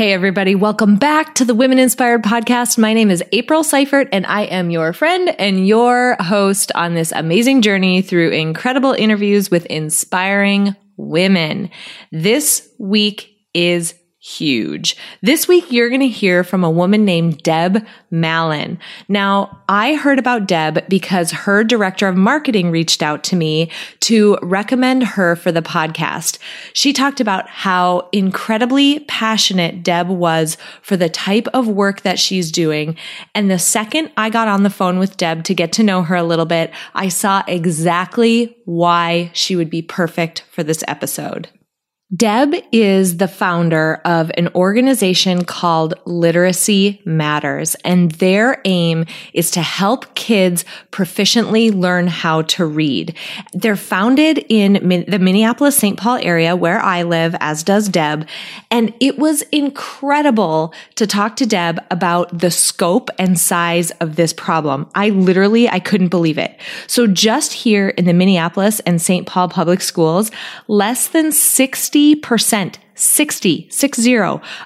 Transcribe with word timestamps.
Hey, 0.00 0.14
everybody. 0.14 0.54
Welcome 0.54 0.96
back 0.96 1.34
to 1.34 1.44
the 1.44 1.54
Women 1.54 1.78
Inspired 1.78 2.22
Podcast. 2.22 2.78
My 2.78 2.94
name 2.94 3.10
is 3.10 3.22
April 3.32 3.62
Seifert, 3.62 4.08
and 4.12 4.24
I 4.24 4.44
am 4.44 4.70
your 4.70 4.94
friend 4.94 5.28
and 5.38 5.68
your 5.68 6.16
host 6.20 6.72
on 6.74 6.94
this 6.94 7.12
amazing 7.12 7.60
journey 7.60 8.00
through 8.00 8.30
incredible 8.30 8.92
interviews 8.92 9.50
with 9.50 9.66
inspiring 9.66 10.74
women. 10.96 11.68
This 12.10 12.66
week 12.78 13.36
is 13.52 13.94
huge. 14.22 14.98
This 15.22 15.48
week, 15.48 15.72
you're 15.72 15.88
going 15.88 16.02
to 16.02 16.08
hear 16.08 16.44
from 16.44 16.62
a 16.62 16.70
woman 16.70 17.06
named 17.06 17.42
Deb 17.42 17.86
Mallon. 18.10 18.78
Now, 19.08 19.62
I 19.66 19.94
heard 19.94 20.18
about 20.18 20.46
Deb 20.46 20.86
because 20.90 21.30
her 21.30 21.64
director 21.64 22.06
of 22.06 22.16
marketing 22.16 22.70
reached 22.70 23.02
out 23.02 23.24
to 23.24 23.36
me 23.36 23.70
to 24.00 24.36
recommend 24.42 25.04
her 25.04 25.36
for 25.36 25.50
the 25.50 25.62
podcast. 25.62 26.38
She 26.74 26.92
talked 26.92 27.20
about 27.20 27.48
how 27.48 28.10
incredibly 28.12 29.00
passionate 29.00 29.82
Deb 29.82 30.08
was 30.08 30.58
for 30.82 30.98
the 30.98 31.08
type 31.08 31.48
of 31.54 31.66
work 31.66 32.02
that 32.02 32.18
she's 32.18 32.52
doing. 32.52 32.96
And 33.34 33.50
the 33.50 33.58
second 33.58 34.12
I 34.18 34.28
got 34.28 34.48
on 34.48 34.64
the 34.64 34.70
phone 34.70 34.98
with 34.98 35.16
Deb 35.16 35.44
to 35.44 35.54
get 35.54 35.72
to 35.72 35.82
know 35.82 36.02
her 36.02 36.16
a 36.16 36.22
little 36.22 36.44
bit, 36.44 36.72
I 36.94 37.08
saw 37.08 37.42
exactly 37.48 38.54
why 38.66 39.30
she 39.32 39.56
would 39.56 39.70
be 39.70 39.80
perfect 39.80 40.44
for 40.50 40.62
this 40.62 40.84
episode. 40.86 41.48
Deb 42.16 42.56
is 42.72 43.18
the 43.18 43.28
founder 43.28 44.00
of 44.04 44.32
an 44.36 44.48
organization 44.56 45.44
called 45.44 45.94
Literacy 46.06 47.00
Matters, 47.04 47.76
and 47.84 48.10
their 48.12 48.60
aim 48.64 49.04
is 49.32 49.52
to 49.52 49.62
help 49.62 50.12
kids 50.16 50.64
proficiently 50.90 51.72
learn 51.72 52.08
how 52.08 52.42
to 52.42 52.66
read. 52.66 53.16
They're 53.52 53.76
founded 53.76 54.44
in 54.48 54.72
the 55.08 55.20
Minneapolis 55.20 55.76
St. 55.76 55.96
Paul 55.96 56.16
area 56.16 56.56
where 56.56 56.80
I 56.80 57.04
live, 57.04 57.36
as 57.38 57.62
does 57.62 57.88
Deb. 57.88 58.26
And 58.72 58.92
it 58.98 59.16
was 59.16 59.42
incredible 59.52 60.74
to 60.96 61.06
talk 61.06 61.36
to 61.36 61.46
Deb 61.46 61.78
about 61.92 62.36
the 62.36 62.50
scope 62.50 63.10
and 63.20 63.38
size 63.38 63.92
of 64.00 64.16
this 64.16 64.32
problem. 64.32 64.90
I 64.96 65.10
literally, 65.10 65.68
I 65.68 65.78
couldn't 65.78 66.08
believe 66.08 66.38
it. 66.38 66.58
So 66.88 67.06
just 67.06 67.52
here 67.52 67.90
in 67.90 68.06
the 68.06 68.12
Minneapolis 68.12 68.80
and 68.80 69.00
St. 69.00 69.28
Paul 69.28 69.48
public 69.48 69.80
schools, 69.80 70.32
less 70.66 71.06
than 71.06 71.30
60 71.30 71.99
60%, 72.00 72.76
60, 72.94 73.68
60 73.70 74.18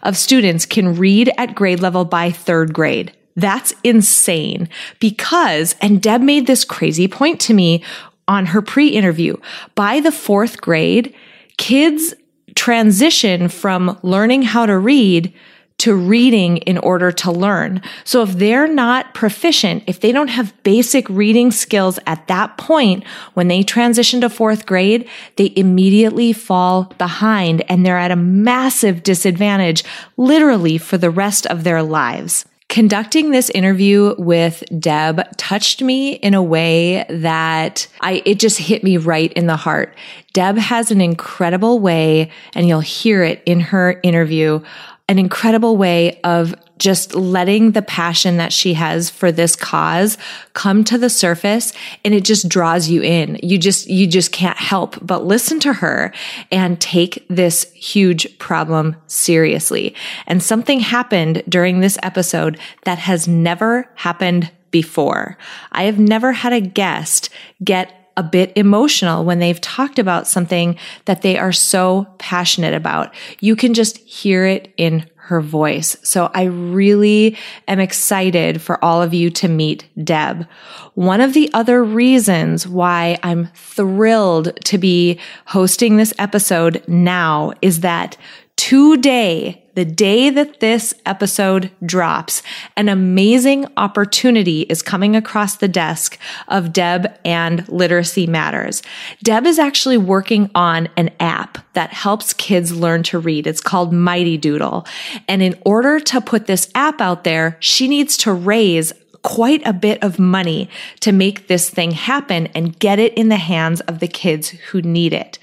of 0.02 0.16
students 0.16 0.66
can 0.66 0.96
read 0.96 1.30
at 1.36 1.54
grade 1.54 1.80
level 1.80 2.04
by 2.04 2.30
third 2.30 2.72
grade. 2.72 3.12
That's 3.36 3.74
insane 3.82 4.68
because, 5.00 5.74
and 5.80 6.00
Deb 6.00 6.20
made 6.20 6.46
this 6.46 6.64
crazy 6.64 7.08
point 7.08 7.40
to 7.42 7.54
me 7.54 7.82
on 8.28 8.46
her 8.46 8.62
pre 8.62 8.88
interview. 8.88 9.36
By 9.74 10.00
the 10.00 10.12
fourth 10.12 10.60
grade, 10.60 11.14
kids 11.56 12.14
transition 12.54 13.48
from 13.48 13.98
learning 14.02 14.42
how 14.42 14.66
to 14.66 14.78
read 14.78 15.32
to 15.78 15.94
reading 15.94 16.58
in 16.58 16.78
order 16.78 17.10
to 17.12 17.30
learn. 17.30 17.82
So 18.04 18.22
if 18.22 18.32
they're 18.32 18.68
not 18.68 19.12
proficient, 19.12 19.84
if 19.86 20.00
they 20.00 20.12
don't 20.12 20.28
have 20.28 20.54
basic 20.62 21.08
reading 21.08 21.50
skills 21.50 21.98
at 22.06 22.26
that 22.28 22.56
point, 22.56 23.04
when 23.34 23.48
they 23.48 23.62
transition 23.62 24.20
to 24.20 24.30
fourth 24.30 24.66
grade, 24.66 25.08
they 25.36 25.52
immediately 25.56 26.32
fall 26.32 26.84
behind 26.96 27.68
and 27.70 27.84
they're 27.84 27.98
at 27.98 28.12
a 28.12 28.16
massive 28.16 29.02
disadvantage, 29.02 29.84
literally 30.16 30.78
for 30.78 30.96
the 30.96 31.10
rest 31.10 31.46
of 31.46 31.64
their 31.64 31.82
lives. 31.82 32.46
Conducting 32.70 33.30
this 33.30 33.50
interview 33.50 34.14
with 34.16 34.64
Deb 34.80 35.36
touched 35.36 35.82
me 35.82 36.14
in 36.14 36.34
a 36.34 36.42
way 36.42 37.04
that 37.08 37.86
I, 38.00 38.22
it 38.24 38.40
just 38.40 38.58
hit 38.58 38.82
me 38.82 38.96
right 38.96 39.32
in 39.34 39.46
the 39.46 39.56
heart. 39.56 39.94
Deb 40.32 40.56
has 40.56 40.90
an 40.90 41.00
incredible 41.00 41.78
way, 41.78 42.32
and 42.54 42.66
you'll 42.66 42.80
hear 42.80 43.22
it 43.22 43.42
in 43.46 43.60
her 43.60 44.00
interview 44.02 44.60
an 45.08 45.18
incredible 45.18 45.76
way 45.76 46.18
of 46.22 46.54
just 46.78 47.14
letting 47.14 47.72
the 47.72 47.82
passion 47.82 48.38
that 48.38 48.52
she 48.52 48.74
has 48.74 49.10
for 49.10 49.30
this 49.30 49.54
cause 49.54 50.16
come 50.54 50.82
to 50.82 50.96
the 50.96 51.10
surface 51.10 51.72
and 52.04 52.14
it 52.14 52.24
just 52.24 52.48
draws 52.48 52.88
you 52.88 53.02
in. 53.02 53.38
You 53.42 53.58
just, 53.58 53.88
you 53.88 54.06
just 54.06 54.32
can't 54.32 54.56
help 54.56 54.98
but 55.00 55.24
listen 55.24 55.60
to 55.60 55.74
her 55.74 56.12
and 56.50 56.80
take 56.80 57.24
this 57.28 57.70
huge 57.74 58.38
problem 58.38 58.96
seriously. 59.06 59.94
And 60.26 60.42
something 60.42 60.80
happened 60.80 61.42
during 61.48 61.80
this 61.80 61.98
episode 62.02 62.58
that 62.84 62.98
has 62.98 63.28
never 63.28 63.88
happened 63.94 64.50
before. 64.70 65.38
I 65.70 65.84
have 65.84 65.98
never 65.98 66.32
had 66.32 66.52
a 66.52 66.60
guest 66.60 67.30
get 67.62 68.03
a 68.16 68.22
bit 68.22 68.52
emotional 68.56 69.24
when 69.24 69.38
they've 69.38 69.60
talked 69.60 69.98
about 69.98 70.26
something 70.26 70.78
that 71.04 71.22
they 71.22 71.38
are 71.38 71.52
so 71.52 72.06
passionate 72.18 72.74
about. 72.74 73.14
You 73.40 73.56
can 73.56 73.74
just 73.74 73.98
hear 73.98 74.46
it 74.46 74.72
in 74.76 75.08
her 75.24 75.40
voice. 75.40 75.96
So 76.02 76.30
I 76.34 76.44
really 76.44 77.38
am 77.66 77.80
excited 77.80 78.60
for 78.60 78.82
all 78.84 79.00
of 79.00 79.14
you 79.14 79.30
to 79.30 79.48
meet 79.48 79.86
Deb. 80.04 80.46
One 80.92 81.22
of 81.22 81.32
the 81.32 81.50
other 81.54 81.82
reasons 81.82 82.68
why 82.68 83.18
I'm 83.22 83.46
thrilled 83.54 84.54
to 84.66 84.76
be 84.76 85.18
hosting 85.46 85.96
this 85.96 86.12
episode 86.18 86.84
now 86.86 87.54
is 87.62 87.80
that 87.80 88.18
today, 88.56 89.64
the 89.74 89.84
day 89.84 90.30
that 90.30 90.60
this 90.60 90.94
episode 91.04 91.70
drops, 91.84 92.42
an 92.76 92.88
amazing 92.88 93.66
opportunity 93.76 94.62
is 94.62 94.82
coming 94.82 95.16
across 95.16 95.56
the 95.56 95.68
desk 95.68 96.18
of 96.48 96.72
Deb 96.72 97.12
and 97.24 97.68
Literacy 97.68 98.26
Matters. 98.26 98.82
Deb 99.22 99.46
is 99.46 99.58
actually 99.58 99.98
working 99.98 100.50
on 100.54 100.88
an 100.96 101.10
app 101.18 101.58
that 101.74 101.92
helps 101.92 102.32
kids 102.32 102.74
learn 102.74 103.02
to 103.04 103.18
read. 103.18 103.46
It's 103.46 103.60
called 103.60 103.92
Mighty 103.92 104.38
Doodle. 104.38 104.86
And 105.28 105.42
in 105.42 105.60
order 105.66 105.98
to 106.00 106.20
put 106.20 106.46
this 106.46 106.70
app 106.74 107.00
out 107.00 107.24
there, 107.24 107.56
she 107.60 107.88
needs 107.88 108.16
to 108.18 108.32
raise 108.32 108.92
quite 109.24 109.66
a 109.66 109.72
bit 109.72 110.00
of 110.04 110.18
money 110.18 110.68
to 111.00 111.10
make 111.10 111.48
this 111.48 111.68
thing 111.68 111.90
happen 111.90 112.46
and 112.48 112.78
get 112.78 113.00
it 113.00 113.12
in 113.14 113.30
the 113.30 113.36
hands 113.36 113.80
of 113.82 113.98
the 113.98 114.06
kids 114.06 114.50
who 114.50 114.80
need 114.82 115.12
it. 115.12 115.38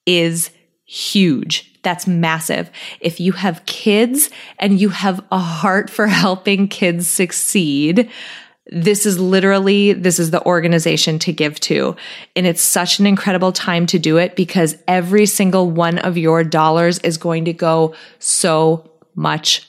is 0.05 0.51
huge. 0.83 1.73
That's 1.81 2.05
massive. 2.05 2.69
If 2.99 3.21
you 3.21 3.31
have 3.31 3.65
kids 3.65 4.29
and 4.59 4.81
you 4.81 4.89
have 4.89 5.23
a 5.31 5.39
heart 5.39 5.89
for 5.89 6.07
helping 6.07 6.67
kids 6.67 7.07
succeed, 7.07 8.09
this 8.69 9.05
is 9.05 9.19
literally, 9.19 9.93
this 9.93 10.19
is 10.19 10.31
the 10.31 10.43
organization 10.45 11.19
to 11.19 11.33
give 11.33 11.59
to. 11.61 11.95
And 12.35 12.45
it's 12.45 12.61
such 12.61 12.99
an 12.99 13.05
incredible 13.05 13.51
time 13.51 13.85
to 13.87 13.99
do 13.99 14.17
it 14.17 14.35
because 14.35 14.77
every 14.87 15.25
single 15.25 15.69
one 15.69 15.99
of 15.99 16.17
your 16.17 16.43
dollars 16.43 16.99
is 16.99 17.17
going 17.17 17.45
to 17.45 17.53
go 17.53 17.95
so 18.19 18.89
much 19.15 19.67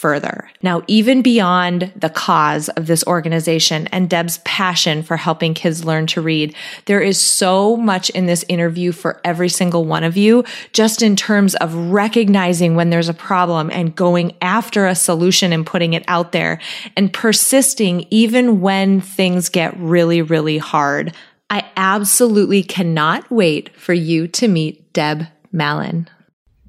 further. 0.00 0.48
Now, 0.62 0.82
even 0.86 1.20
beyond 1.20 1.92
the 1.94 2.08
cause 2.08 2.70
of 2.70 2.86
this 2.86 3.04
organization 3.06 3.86
and 3.88 4.08
Deb's 4.08 4.38
passion 4.38 5.02
for 5.02 5.18
helping 5.18 5.52
kids 5.52 5.84
learn 5.84 6.06
to 6.06 6.22
read, 6.22 6.54
there 6.86 7.02
is 7.02 7.20
so 7.20 7.76
much 7.76 8.08
in 8.10 8.24
this 8.24 8.42
interview 8.48 8.92
for 8.92 9.20
every 9.26 9.50
single 9.50 9.84
one 9.84 10.02
of 10.02 10.16
you, 10.16 10.42
just 10.72 11.02
in 11.02 11.16
terms 11.16 11.54
of 11.56 11.74
recognizing 11.74 12.76
when 12.76 12.88
there's 12.88 13.10
a 13.10 13.14
problem 13.14 13.70
and 13.70 13.94
going 13.94 14.34
after 14.40 14.86
a 14.86 14.94
solution 14.94 15.52
and 15.52 15.66
putting 15.66 15.92
it 15.92 16.04
out 16.08 16.32
there 16.32 16.58
and 16.96 17.12
persisting 17.12 18.06
even 18.08 18.62
when 18.62 19.02
things 19.02 19.50
get 19.50 19.76
really, 19.76 20.22
really 20.22 20.56
hard. 20.56 21.14
I 21.50 21.68
absolutely 21.76 22.62
cannot 22.62 23.30
wait 23.30 23.76
for 23.76 23.92
you 23.92 24.28
to 24.28 24.48
meet 24.48 24.94
Deb 24.94 25.26
Mallon. 25.52 26.08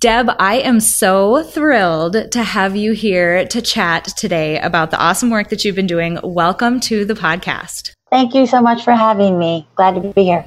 Deb, 0.02 0.32
I 0.40 0.56
am 0.56 0.80
so 0.80 1.44
thrilled 1.44 2.32
to 2.32 2.42
have 2.42 2.76
you 2.76 2.94
here 2.94 3.46
to 3.50 3.62
chat 3.62 4.06
today 4.18 4.60
about 4.60 4.90
the 4.90 4.98
awesome 4.98 5.30
work 5.30 5.50
that 5.50 5.64
you've 5.64 5.76
been 5.76 5.86
doing. 5.86 6.18
Welcome 6.24 6.80
to 6.80 7.06
the 7.06 7.14
podcast. 7.14 7.94
Thank 8.10 8.34
you 8.34 8.48
so 8.48 8.62
much 8.64 8.84
for 8.84 8.94
having 8.94 9.38
me. 9.38 9.68
Glad 9.76 10.02
to 10.02 10.12
be 10.12 10.24
here. 10.24 10.44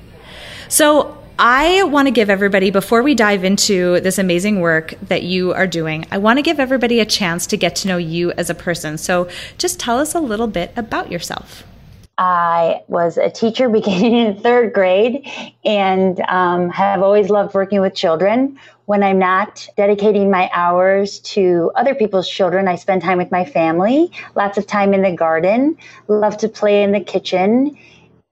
So, 0.69 1.17
I 1.39 1.85
want 1.85 2.09
to 2.09 2.11
give 2.11 2.31
everybody, 2.31 2.73
before 2.73 3.05
we 3.05 3.15
dive 3.15 3.45
into 3.45 4.01
this 4.01 4.19
amazing 4.19 4.59
work 4.59 4.95
that 5.03 5.23
you 5.23 5.53
are 5.53 5.69
doing, 5.69 6.05
I 6.11 6.19
want 6.19 6.39
to 6.39 6.43
give 6.43 6.59
everybody 6.59 6.99
a 6.99 7.07
chance 7.07 7.47
to 7.47 7.57
get 7.57 7.77
to 7.77 7.89
know 7.89 7.97
you 7.97 8.33
as 8.33 8.51
a 8.51 8.57
person. 8.57 8.99
So, 8.99 9.29
just 9.57 9.79
tell 9.79 10.01
us 10.01 10.17
a 10.17 10.21
little 10.21 10.49
bit 10.49 10.73
about 10.77 11.13
yourself. 11.13 11.63
I 12.19 12.83
was 12.89 13.17
a 13.17 13.31
teacher 13.31 13.69
beginning 13.71 14.15
in 14.15 14.41
third 14.41 14.73
grade 14.73 15.29
and 15.65 16.21
um, 16.29 16.71
have 16.71 17.03
always 17.03 17.31
loved 17.31 17.55
working 17.55 17.81
with 17.81 17.95
children. 17.95 18.59
When 18.87 19.03
I'm 19.03 19.19
not 19.19 19.67
dedicating 19.77 20.31
my 20.31 20.51
hours 20.53 21.19
to 21.21 21.73
other 21.75 21.95
people's 21.95 22.29
children, 22.29 22.69
I 22.69 22.77
spend 22.77 23.03
time 23.03 23.17
with 23.17 23.31
my 23.31 23.45
family, 23.45 24.13
lots 24.35 24.59
of 24.59 24.67
time 24.67 24.93
in 24.93 25.03
the 25.03 25.13
garden, 25.13 25.79
love 26.07 26.37
to 26.39 26.49
play 26.49 26.83
in 26.83 26.93
the 26.93 27.01
kitchen, 27.01 27.79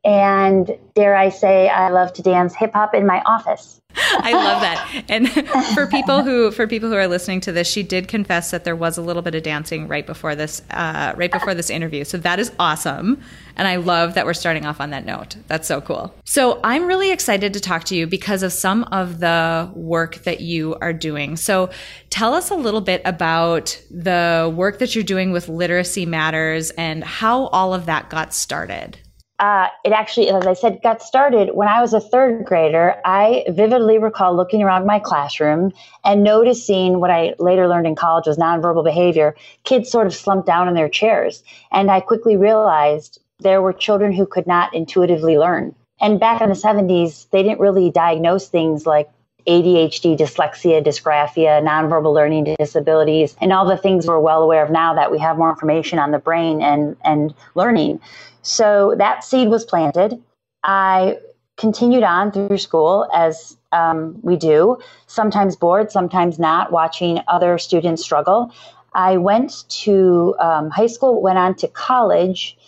and 0.05 0.77
dare 0.95 1.17
I 1.17 1.29
say, 1.29 1.69
I 1.69 1.91
love 1.91 2.13
to 2.15 2.23
dance 2.23 2.55
hip 2.55 2.73
hop 2.73 2.95
in 2.95 3.07
my 3.07 3.23
office. 3.25 3.81
I 3.95 4.33
love 4.33 4.61
that. 4.63 5.05
And 5.09 5.31
for 5.75 5.87
people 5.87 6.23
who 6.23 6.51
for 6.51 6.67
people 6.67 6.89
who 6.89 6.97
are 6.97 7.09
listening 7.09 7.41
to 7.43 7.53
this, 7.53 7.69
she 7.69 7.83
did 7.83 8.09
confess 8.09 8.51
that 8.51 8.65
there 8.65 8.77
was 8.77 8.97
a 8.97 9.03
little 9.03 9.23
bit 9.23 9.35
of 9.35 9.43
dancing 9.43 9.87
right 9.87 10.07
before 10.07 10.35
this 10.35 10.63
uh, 10.71 11.13
right 11.17 11.31
before 11.31 11.55
this 11.55 11.71
interview. 11.71 12.05
So 12.05 12.19
that 12.19 12.39
is 12.39 12.53
awesome. 12.59 13.21
And 13.57 13.69
I 13.69 13.77
love 13.77 14.15
that 14.15 14.25
we're 14.25 14.35
starting 14.35 14.65
off 14.65 14.81
on 14.81 14.91
that 14.91 15.05
note. 15.05 15.37
That's 15.47 15.69
so 15.69 15.81
cool. 15.81 16.15
So 16.25 16.59
I'm 16.65 16.87
really 16.87 17.11
excited 17.11 17.53
to 17.53 17.61
talk 17.61 17.85
to 17.85 17.97
you 17.97 18.07
because 18.07 18.43
of 18.43 18.53
some 18.53 18.85
of 18.85 19.21
the 19.21 19.71
work 19.75 20.17
that 20.25 20.41
you 20.41 20.75
are 20.81 20.95
doing. 20.95 21.37
So 21.37 21.69
tell 22.09 22.35
us 22.35 22.51
a 22.51 22.57
little 22.57 22.81
bit 22.81 23.03
about 23.05 23.79
the 23.91 24.53
work 24.55 24.79
that 24.79 24.95
you're 24.95 25.05
doing 25.05 25.33
with 25.33 25.49
Literacy 25.49 26.07
Matters 26.07 26.71
and 26.71 27.05
how 27.05 27.49
all 27.49 27.75
of 27.75 27.87
that 27.87 28.09
got 28.09 28.33
started 28.33 28.99
uh, 29.43 29.67
it 29.83 29.91
actually, 29.91 30.31
as 30.31 30.47
I 30.47 30.53
said, 30.53 30.81
got 30.85 31.03
started 31.03 31.51
when 31.53 31.67
I 31.67 31.81
was 31.81 31.93
a 31.93 32.01
third 32.01 32.45
grader. 32.45 32.95
I 33.05 33.45
vividly 33.49 33.99
recall 33.99 34.37
looking 34.37 34.63
around 34.63 34.87
my 34.87 35.01
classroom 35.01 35.73
and 36.05 36.23
noticing 36.23 37.01
what 37.01 37.11
I 37.11 37.35
later 37.41 37.67
learned 37.67 37.89
in 37.89 37.97
college 37.97 38.29
was 38.29 38.39
nonverbal 38.39 38.85
behavior. 38.85 39.35
Kids 39.65 39.91
sort 39.91 40.07
of 40.07 40.15
slumped 40.15 40.47
down 40.47 40.69
in 40.69 40.75
their 40.75 40.89
chairs. 40.89 41.43
And 41.73 41.91
I 41.91 41.99
quickly 41.99 42.37
realized 42.37 43.19
there 43.41 43.61
were 43.61 43.73
children 43.73 44.13
who 44.13 44.27
could 44.27 44.47
not 44.47 44.73
intuitively 44.73 45.37
learn. 45.37 45.75
And 46.01 46.21
back 46.21 46.41
in 46.41 46.49
the 46.49 46.55
70s, 46.55 47.29
they 47.31 47.43
didn't 47.43 47.59
really 47.59 47.91
diagnose 47.91 48.47
things 48.47 48.87
like 48.87 49.11
ADHD, 49.47 50.17
dyslexia, 50.19 50.85
dysgraphia, 50.85 51.63
nonverbal 51.63 52.15
learning 52.15 52.55
disabilities, 52.59 53.37
and 53.41 53.53
all 53.53 53.67
the 53.67 53.77
things 53.77 54.07
we're 54.07 54.19
well 54.19 54.43
aware 54.43 54.65
of 54.65 54.71
now 54.71 54.95
that 54.95 55.11
we 55.11 55.19
have 55.19 55.37
more 55.37 55.51
information 55.51 55.99
on 55.99 56.11
the 56.11 56.19
brain 56.19 56.63
and, 56.63 56.97
and 57.05 57.35
learning. 57.55 58.01
So 58.43 58.95
that 58.99 59.25
seed 59.25 59.49
was 59.49 59.65
planted. 59.65 60.23
I 60.63 61.19
continued 61.57 62.03
on 62.03 62.33
through 62.33 62.59
school 62.59 63.09
as 63.15 63.57
um, 63.73 64.19
we 64.23 64.37
do, 64.37 64.79
sometimes 65.07 65.57
bored, 65.57 65.91
sometimes 65.91 66.39
not, 66.39 66.73
watching 66.73 67.21
other 67.29 67.59
students 67.59 68.03
struggle. 68.03 68.53
I 68.95 69.17
went 69.17 69.69
to 69.83 70.35
um, 70.39 70.71
high 70.71 70.87
school, 70.87 71.23
went 71.23 71.39
on 71.39 71.55
to 71.57 71.69
college. 71.69 72.59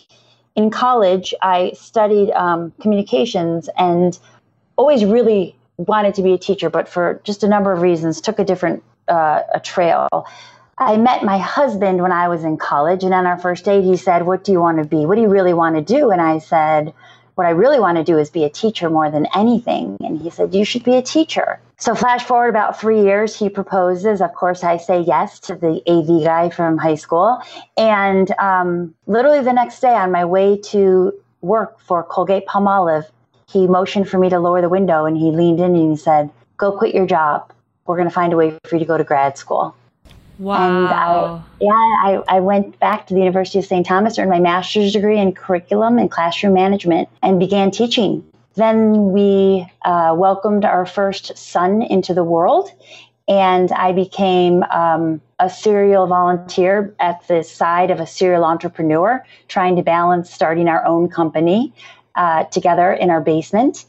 In 0.55 0.71
college, 0.71 1.33
I 1.41 1.73
studied 1.75 2.31
um, 2.31 2.73
communications 2.81 3.69
and 3.77 4.17
always 4.77 5.05
really 5.05 5.55
wanted 5.77 6.15
to 6.15 6.21
be 6.21 6.33
a 6.33 6.37
teacher, 6.37 6.69
but 6.69 6.87
for 6.87 7.21
just 7.23 7.43
a 7.43 7.47
number 7.47 7.71
of 7.71 7.81
reasons, 7.81 8.21
took 8.21 8.39
a 8.39 8.43
different 8.43 8.83
uh, 9.07 9.41
a 9.53 9.59
trail. 9.59 10.25
I 10.77 10.97
met 10.97 11.23
my 11.23 11.37
husband 11.37 12.01
when 12.01 12.11
I 12.11 12.27
was 12.27 12.43
in 12.43 12.57
college, 12.57 13.03
and 13.03 13.13
on 13.13 13.25
our 13.25 13.37
first 13.37 13.63
date, 13.65 13.83
he 13.83 13.95
said, 13.95 14.25
What 14.25 14.43
do 14.43 14.51
you 14.51 14.59
want 14.59 14.77
to 14.79 14.85
be? 14.85 15.05
What 15.05 15.15
do 15.15 15.21
you 15.21 15.29
really 15.29 15.53
want 15.53 15.75
to 15.75 15.81
do? 15.81 16.11
And 16.11 16.21
I 16.21 16.39
said, 16.39 16.93
What 17.35 17.47
I 17.47 17.51
really 17.51 17.79
want 17.79 17.97
to 17.97 18.03
do 18.03 18.17
is 18.17 18.29
be 18.29 18.43
a 18.43 18.49
teacher 18.49 18.89
more 18.89 19.09
than 19.09 19.27
anything. 19.33 19.97
And 20.01 20.19
he 20.19 20.29
said, 20.29 20.53
You 20.53 20.65
should 20.65 20.83
be 20.83 20.95
a 20.95 21.01
teacher. 21.01 21.59
So, 21.77 21.95
flash 21.95 22.23
forward 22.23 22.49
about 22.49 22.79
three 22.79 23.03
years, 23.03 23.37
he 23.37 23.49
proposes. 23.49 24.21
Of 24.21 24.33
course, 24.33 24.63
I 24.63 24.77
say 24.77 25.01
yes 25.01 25.39
to 25.41 25.55
the 25.55 25.81
AV 25.87 26.23
guy 26.23 26.49
from 26.49 26.77
high 26.77 26.95
school. 26.95 27.39
And 27.77 28.31
um, 28.39 28.95
literally 29.07 29.41
the 29.41 29.53
next 29.53 29.79
day, 29.79 29.93
on 29.93 30.11
my 30.11 30.25
way 30.25 30.57
to 30.71 31.13
work 31.41 31.79
for 31.79 32.03
Colgate 32.03 32.47
Palmolive, 32.47 33.05
he 33.55 33.67
motioned 33.67 34.09
for 34.09 34.17
me 34.17 34.29
to 34.29 34.37
lower 34.37 34.59
the 34.59 34.67
window 34.67 35.05
and 35.05 35.15
he 35.15 35.31
leaned 35.31 35.61
in 35.61 35.75
and 35.75 35.91
he 35.91 35.95
said, 35.95 36.29
Go 36.57 36.77
quit 36.77 36.93
your 36.93 37.05
job. 37.05 37.53
We're 37.85 37.95
going 37.95 38.09
to 38.09 38.13
find 38.13 38.33
a 38.33 38.35
way 38.35 38.57
for 38.65 38.75
you 38.75 38.79
to 38.79 38.85
go 38.85 38.97
to 38.97 39.03
grad 39.03 39.37
school. 39.37 39.73
Wow. 40.39 40.57
And 40.67 40.87
I, 40.87 41.41
yeah, 41.61 41.71
I, 41.71 42.23
I 42.27 42.39
went 42.41 42.77
back 42.79 43.07
to 43.07 43.13
the 43.13 43.21
University 43.21 43.59
of 43.59 43.65
St. 43.65 43.85
Thomas, 43.85 44.19
earned 44.19 44.29
my 44.29 44.39
master's 44.39 44.91
degree 44.91 45.17
in 45.17 45.31
curriculum 45.31 45.97
and 45.97 46.11
classroom 46.11 46.53
management, 46.53 47.07
and 47.21 47.39
began 47.39 47.71
teaching. 47.71 48.25
Then 48.55 49.13
we 49.13 49.65
uh, 49.85 50.13
welcomed 50.17 50.65
our 50.65 50.85
first 50.85 51.37
son 51.37 51.81
into 51.81 52.13
the 52.13 52.23
world, 52.23 52.69
and 53.29 53.71
I 53.71 53.93
became 53.93 54.63
um, 54.63 55.21
a 55.39 55.49
serial 55.49 56.07
volunteer 56.07 56.93
at 56.99 57.25
the 57.29 57.43
side 57.43 57.89
of 57.89 58.01
a 58.01 58.07
serial 58.07 58.43
entrepreneur, 58.43 59.23
trying 59.47 59.77
to 59.77 59.81
balance 59.81 60.29
starting 60.29 60.67
our 60.67 60.85
own 60.85 61.07
company 61.07 61.73
uh, 62.15 62.43
together 62.45 62.91
in 62.93 63.09
our 63.09 63.21
basement 63.21 63.85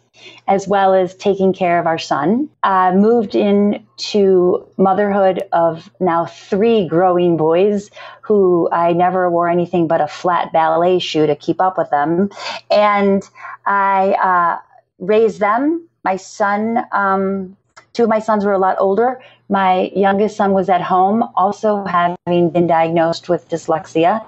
as 0.48 0.68
well 0.68 0.94
as 0.94 1.14
taking 1.14 1.52
care 1.52 1.78
of 1.78 1.86
our 1.86 1.98
son. 1.98 2.48
Uh, 2.62 2.92
moved 2.92 3.34
into 3.34 4.66
motherhood 4.76 5.42
of 5.52 5.90
now 6.00 6.26
three 6.26 6.86
growing 6.88 7.36
boys 7.36 7.90
who 8.20 8.68
I 8.72 8.92
never 8.92 9.30
wore 9.30 9.48
anything 9.48 9.86
but 9.86 10.00
a 10.00 10.08
flat 10.08 10.52
ballet 10.52 10.98
shoe 10.98 11.26
to 11.26 11.36
keep 11.36 11.60
up 11.60 11.78
with 11.78 11.90
them. 11.90 12.30
And 12.70 13.22
I 13.66 14.12
uh, 14.12 14.60
raised 14.98 15.40
them. 15.40 15.88
My 16.04 16.16
son, 16.16 16.84
um, 16.92 17.56
two 17.92 18.04
of 18.04 18.08
my 18.08 18.20
sons 18.20 18.44
were 18.44 18.52
a 18.52 18.58
lot 18.58 18.76
older. 18.78 19.20
My 19.48 19.90
youngest 19.94 20.36
son 20.36 20.52
was 20.52 20.68
at 20.68 20.82
home, 20.82 21.24
also 21.34 21.84
having 21.84 22.50
been 22.50 22.66
diagnosed 22.66 23.28
with 23.28 23.48
dyslexia. 23.48 24.24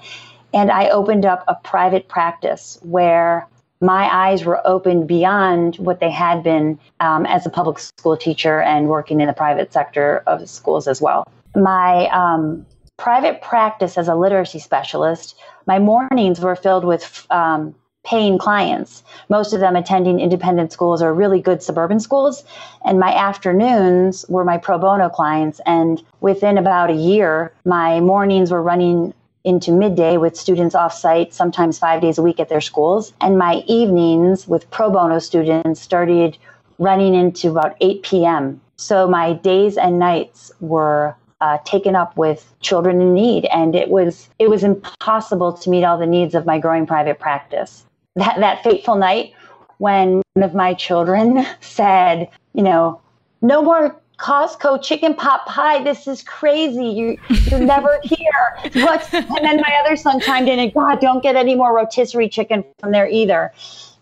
And 0.54 0.70
I 0.70 0.88
opened 0.88 1.26
up 1.26 1.44
a 1.46 1.54
private 1.56 2.08
practice 2.08 2.78
where 2.82 3.46
my 3.80 4.08
eyes 4.12 4.44
were 4.44 4.66
opened 4.66 5.06
beyond 5.06 5.76
what 5.76 6.00
they 6.00 6.10
had 6.10 6.42
been 6.42 6.78
um, 7.00 7.26
as 7.26 7.46
a 7.46 7.50
public 7.50 7.78
school 7.78 8.16
teacher 8.16 8.60
and 8.60 8.88
working 8.88 9.20
in 9.20 9.26
the 9.26 9.32
private 9.32 9.72
sector 9.72 10.22
of 10.26 10.48
schools 10.48 10.88
as 10.88 11.00
well. 11.00 11.24
My 11.54 12.08
um, 12.08 12.66
private 12.96 13.40
practice 13.40 13.96
as 13.96 14.08
a 14.08 14.14
literacy 14.14 14.58
specialist, 14.58 15.36
my 15.66 15.78
mornings 15.78 16.40
were 16.40 16.56
filled 16.56 16.84
with 16.84 17.26
um, 17.30 17.74
paying 18.04 18.38
clients, 18.38 19.02
most 19.28 19.52
of 19.52 19.60
them 19.60 19.76
attending 19.76 20.18
independent 20.18 20.72
schools 20.72 21.02
or 21.02 21.12
really 21.12 21.40
good 21.40 21.62
suburban 21.62 22.00
schools. 22.00 22.44
And 22.84 22.98
my 22.98 23.14
afternoons 23.14 24.24
were 24.28 24.44
my 24.44 24.56
pro 24.58 24.78
bono 24.78 25.08
clients. 25.08 25.60
And 25.66 26.02
within 26.20 26.58
about 26.58 26.90
a 26.90 26.94
year, 26.94 27.52
my 27.64 28.00
mornings 28.00 28.50
were 28.50 28.62
running 28.62 29.12
into 29.48 29.72
midday 29.72 30.18
with 30.18 30.36
students 30.36 30.74
offsite, 30.74 31.32
sometimes 31.32 31.78
five 31.78 32.02
days 32.02 32.18
a 32.18 32.22
week 32.22 32.38
at 32.38 32.50
their 32.50 32.60
schools. 32.60 33.14
And 33.22 33.38
my 33.38 33.64
evenings 33.66 34.46
with 34.46 34.70
pro 34.70 34.90
bono 34.90 35.18
students 35.18 35.80
started 35.80 36.36
running 36.78 37.14
into 37.14 37.50
about 37.50 37.74
8 37.80 38.02
p.m. 38.02 38.60
So 38.76 39.08
my 39.08 39.32
days 39.32 39.78
and 39.78 39.98
nights 39.98 40.52
were 40.60 41.16
uh, 41.40 41.58
taken 41.64 41.96
up 41.96 42.16
with 42.16 42.52
children 42.60 43.00
in 43.00 43.14
need, 43.14 43.46
and 43.46 43.74
it 43.74 43.88
was 43.88 44.28
it 44.38 44.50
was 44.50 44.62
impossible 44.64 45.52
to 45.54 45.70
meet 45.70 45.84
all 45.84 45.96
the 45.96 46.06
needs 46.06 46.34
of 46.34 46.44
my 46.44 46.58
growing 46.58 46.86
private 46.86 47.18
practice. 47.18 47.84
That 48.16 48.38
that 48.40 48.62
fateful 48.62 48.96
night 48.96 49.32
when 49.78 50.22
one 50.34 50.42
of 50.42 50.54
my 50.54 50.74
children 50.74 51.46
said, 51.60 52.28
you 52.52 52.62
know, 52.62 53.00
no 53.40 53.62
more 53.62 53.96
Costco 54.18 54.82
chicken 54.82 55.14
pot 55.14 55.46
pie. 55.46 55.82
This 55.82 56.06
is 56.06 56.22
crazy. 56.22 56.86
You, 56.86 57.18
you're 57.50 57.60
never 57.60 58.00
here. 58.02 58.72
What? 58.84 59.12
And 59.14 59.44
then 59.44 59.56
my 59.56 59.80
other 59.84 59.96
son 59.96 60.20
chimed 60.20 60.48
in 60.48 60.58
and 60.58 60.72
God, 60.74 61.00
don't 61.00 61.22
get 61.22 61.36
any 61.36 61.54
more 61.54 61.74
rotisserie 61.74 62.28
chicken 62.28 62.64
from 62.80 62.92
there 62.92 63.08
either. 63.08 63.52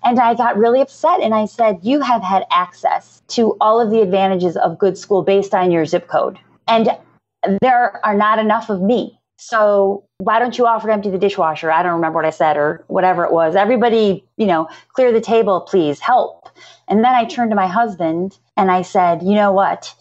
And 0.04 0.18
I 0.18 0.34
got 0.34 0.56
really 0.56 0.80
upset 0.80 1.20
and 1.20 1.34
I 1.34 1.46
said, 1.46 1.80
You 1.82 2.00
have 2.00 2.22
had 2.22 2.46
access 2.50 3.22
to 3.28 3.56
all 3.60 3.80
of 3.80 3.90
the 3.90 4.00
advantages 4.00 4.56
of 4.56 4.78
good 4.78 4.96
school 4.96 5.22
based 5.22 5.54
on 5.54 5.70
your 5.70 5.84
zip 5.84 6.08
code. 6.08 6.38
And 6.66 6.90
there 7.60 8.04
are 8.04 8.14
not 8.14 8.38
enough 8.38 8.70
of 8.70 8.80
me. 8.80 9.18
So 9.38 10.04
why 10.18 10.38
don't 10.38 10.56
you 10.56 10.66
offer 10.66 10.86
to 10.86 10.92
empty 10.92 11.10
the 11.10 11.18
dishwasher? 11.18 11.70
I 11.70 11.82
don't 11.82 11.92
remember 11.92 12.16
what 12.16 12.24
I 12.24 12.30
said 12.30 12.56
or 12.56 12.84
whatever 12.86 13.24
it 13.24 13.32
was. 13.32 13.54
Everybody, 13.54 14.24
you 14.38 14.46
know, 14.46 14.68
clear 14.94 15.12
the 15.12 15.20
table, 15.20 15.60
please 15.60 16.00
help. 16.00 16.48
And 16.88 17.04
then 17.04 17.14
I 17.14 17.26
turned 17.26 17.50
to 17.50 17.56
my 17.56 17.66
husband 17.66 18.38
and 18.56 18.70
I 18.70 18.82
said, 18.82 19.22
you 19.22 19.34
know 19.34 19.52
what? 19.52 19.94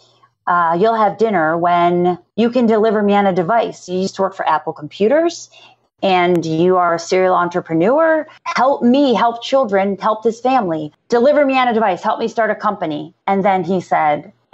Uh, 0.47 0.77
you'll 0.79 0.95
have 0.95 1.17
dinner 1.17 1.57
when 1.57 2.19
you 2.35 2.49
can 2.49 2.67
deliver 2.67 3.01
me 3.01 3.15
on 3.15 3.25
a 3.25 3.33
device. 3.33 3.89
You 3.89 3.99
used 3.99 4.15
to 4.15 4.21
work 4.21 4.35
for 4.35 4.47
Apple 4.47 4.73
Computers 4.73 5.49
and 6.03 6.45
you 6.45 6.77
are 6.77 6.95
a 6.95 6.99
serial 6.99 7.33
entrepreneur. 7.33 8.27
Help 8.43 8.83
me 8.83 9.15
help 9.15 9.41
children, 9.41 9.97
help 9.97 10.23
this 10.23 10.39
family. 10.39 10.93
Deliver 11.09 11.45
me 11.45 11.57
on 11.57 11.67
a 11.67 11.73
device, 11.73 12.03
help 12.03 12.19
me 12.19 12.27
start 12.27 12.51
a 12.51 12.55
company. 12.55 13.13
And 13.25 13.43
then 13.43 13.63
he 13.63 13.81
said, 13.81 14.31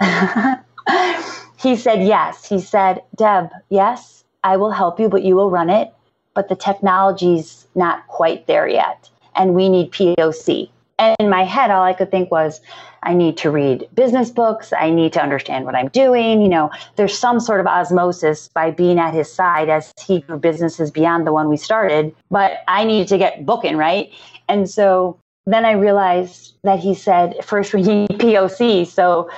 he 1.58 1.76
said, 1.76 2.02
yes. 2.06 2.48
He 2.48 2.58
said, 2.58 3.02
Deb, 3.16 3.50
yes, 3.68 4.24
I 4.42 4.56
will 4.56 4.70
help 4.70 4.98
you, 4.98 5.08
but 5.08 5.22
you 5.24 5.36
will 5.36 5.50
run 5.50 5.68
it. 5.68 5.92
But 6.34 6.48
the 6.48 6.56
technology's 6.56 7.66
not 7.74 8.06
quite 8.06 8.46
there 8.46 8.66
yet. 8.66 9.10
And 9.34 9.54
we 9.54 9.68
need 9.68 9.92
POC. 9.92 10.70
In 11.18 11.28
my 11.28 11.44
head, 11.44 11.70
all 11.70 11.82
I 11.82 11.92
could 11.92 12.10
think 12.10 12.30
was, 12.30 12.60
I 13.02 13.14
need 13.14 13.36
to 13.38 13.50
read 13.50 13.88
business 13.94 14.30
books. 14.30 14.72
I 14.72 14.90
need 14.90 15.12
to 15.14 15.22
understand 15.22 15.64
what 15.64 15.74
I'm 15.74 15.88
doing. 15.88 16.40
You 16.40 16.48
know, 16.48 16.70
there's 16.96 17.16
some 17.18 17.40
sort 17.40 17.60
of 17.60 17.66
osmosis 17.66 18.48
by 18.48 18.70
being 18.70 18.98
at 18.98 19.12
his 19.12 19.32
side 19.32 19.68
as 19.68 19.92
he 20.00 20.20
grew 20.20 20.38
businesses 20.38 20.90
beyond 20.90 21.26
the 21.26 21.32
one 21.32 21.48
we 21.48 21.56
started. 21.56 22.14
But 22.30 22.58
I 22.68 22.84
needed 22.84 23.08
to 23.08 23.18
get 23.18 23.44
booking, 23.44 23.76
right? 23.76 24.12
And 24.48 24.70
so 24.70 25.18
then 25.46 25.64
I 25.64 25.72
realized 25.72 26.54
that 26.62 26.78
he 26.78 26.94
said, 26.94 27.44
first 27.44 27.74
we 27.74 27.82
need 27.82 28.08
POC. 28.10 28.86
So 28.86 29.28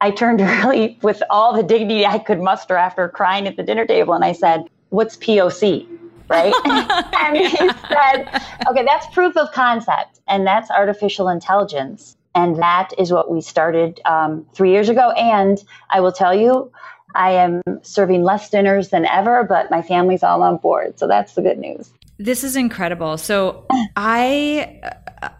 I 0.00 0.10
turned 0.10 0.40
really 0.64 0.98
with 1.02 1.22
all 1.28 1.54
the 1.54 1.62
dignity 1.62 2.06
I 2.06 2.18
could 2.18 2.40
muster 2.40 2.76
after 2.76 3.08
crying 3.08 3.46
at 3.46 3.56
the 3.56 3.62
dinner 3.62 3.86
table 3.86 4.14
and 4.14 4.24
I 4.24 4.32
said, 4.32 4.64
What's 4.90 5.16
POC? 5.16 5.88
Right? 6.28 6.54
and 6.64 7.36
he 7.36 7.56
said, 7.56 8.42
Okay, 8.68 8.84
that's 8.84 9.06
proof 9.14 9.36
of 9.36 9.52
concept, 9.52 10.20
and 10.26 10.46
that's 10.46 10.70
artificial 10.70 11.28
intelligence. 11.28 12.16
And 12.34 12.56
that 12.56 12.90
is 12.98 13.12
what 13.12 13.30
we 13.30 13.40
started 13.40 14.00
um, 14.04 14.46
three 14.54 14.72
years 14.72 14.88
ago. 14.88 15.10
And 15.12 15.62
I 15.90 16.00
will 16.00 16.10
tell 16.10 16.34
you, 16.34 16.72
I 17.14 17.32
am 17.32 17.62
serving 17.82 18.24
less 18.24 18.50
dinners 18.50 18.88
than 18.88 19.06
ever, 19.06 19.44
but 19.44 19.70
my 19.70 19.82
family's 19.82 20.22
all 20.22 20.42
on 20.42 20.56
board. 20.56 20.98
So 20.98 21.06
that's 21.06 21.34
the 21.34 21.42
good 21.42 21.58
news. 21.58 21.92
This 22.18 22.44
is 22.44 22.56
incredible. 22.56 23.18
So, 23.18 23.66
I, 23.96 24.80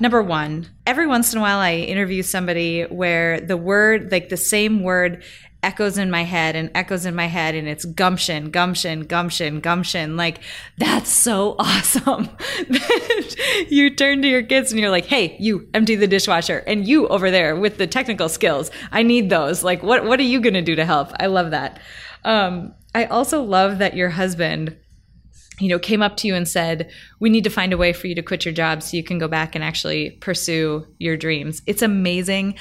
number 0.00 0.22
one, 0.22 0.66
every 0.86 1.06
once 1.06 1.32
in 1.32 1.38
a 1.38 1.42
while 1.42 1.58
I 1.58 1.74
interview 1.74 2.22
somebody 2.22 2.82
where 2.82 3.40
the 3.40 3.56
word, 3.56 4.10
like 4.12 4.28
the 4.28 4.36
same 4.36 4.82
word, 4.82 5.22
echoes 5.64 5.96
in 5.96 6.10
my 6.10 6.22
head 6.22 6.54
and 6.54 6.70
echoes 6.74 7.06
in 7.06 7.14
my 7.14 7.26
head 7.26 7.54
and 7.54 7.66
it's 7.66 7.86
gumption 7.86 8.50
gumption 8.50 9.00
gumption 9.00 9.60
gumption. 9.60 10.16
Like 10.16 10.40
that's 10.76 11.10
so 11.10 11.56
awesome. 11.58 12.28
You 13.68 13.94
turn 13.94 14.20
to 14.22 14.28
your 14.28 14.42
kids 14.42 14.72
and 14.72 14.80
you're 14.80 14.90
like 14.90 15.06
hey 15.06 15.36
you 15.40 15.66
empty 15.72 15.96
the 15.96 16.06
dishwasher 16.06 16.58
and 16.66 16.86
you 16.86 17.08
over 17.08 17.30
there 17.30 17.56
with 17.56 17.78
the 17.78 17.86
technical 17.86 18.28
skills. 18.28 18.70
I 18.92 19.02
need 19.02 19.30
those. 19.30 19.64
Like 19.64 19.82
what 19.82 20.04
what 20.04 20.20
are 20.20 20.24
you 20.24 20.40
going 20.40 20.54
to 20.54 20.62
do 20.62 20.76
to 20.76 20.84
help? 20.84 21.10
I 21.18 21.26
love 21.26 21.50
that. 21.52 21.80
Um, 22.24 22.74
i 22.94 23.06
also 23.06 23.42
love 23.42 23.78
that 23.78 23.96
your 23.96 24.10
husband 24.10 24.76
you 25.58 25.68
know 25.68 25.78
came 25.78 26.02
up 26.02 26.16
to 26.16 26.26
you 26.26 26.34
and 26.34 26.48
said 26.48 26.90
we 27.20 27.30
need 27.30 27.44
to 27.44 27.50
find 27.50 27.72
a 27.72 27.76
way 27.76 27.92
for 27.92 28.06
you 28.06 28.14
to 28.14 28.22
quit 28.22 28.44
your 28.44 28.54
job 28.54 28.82
so 28.82 28.96
you 28.96 29.04
can 29.04 29.18
go 29.18 29.28
back 29.28 29.54
and 29.54 29.62
actually 29.62 30.10
pursue 30.20 30.86
your 30.98 31.16
dreams 31.16 31.62
it's 31.66 31.82
amazing 31.82 32.54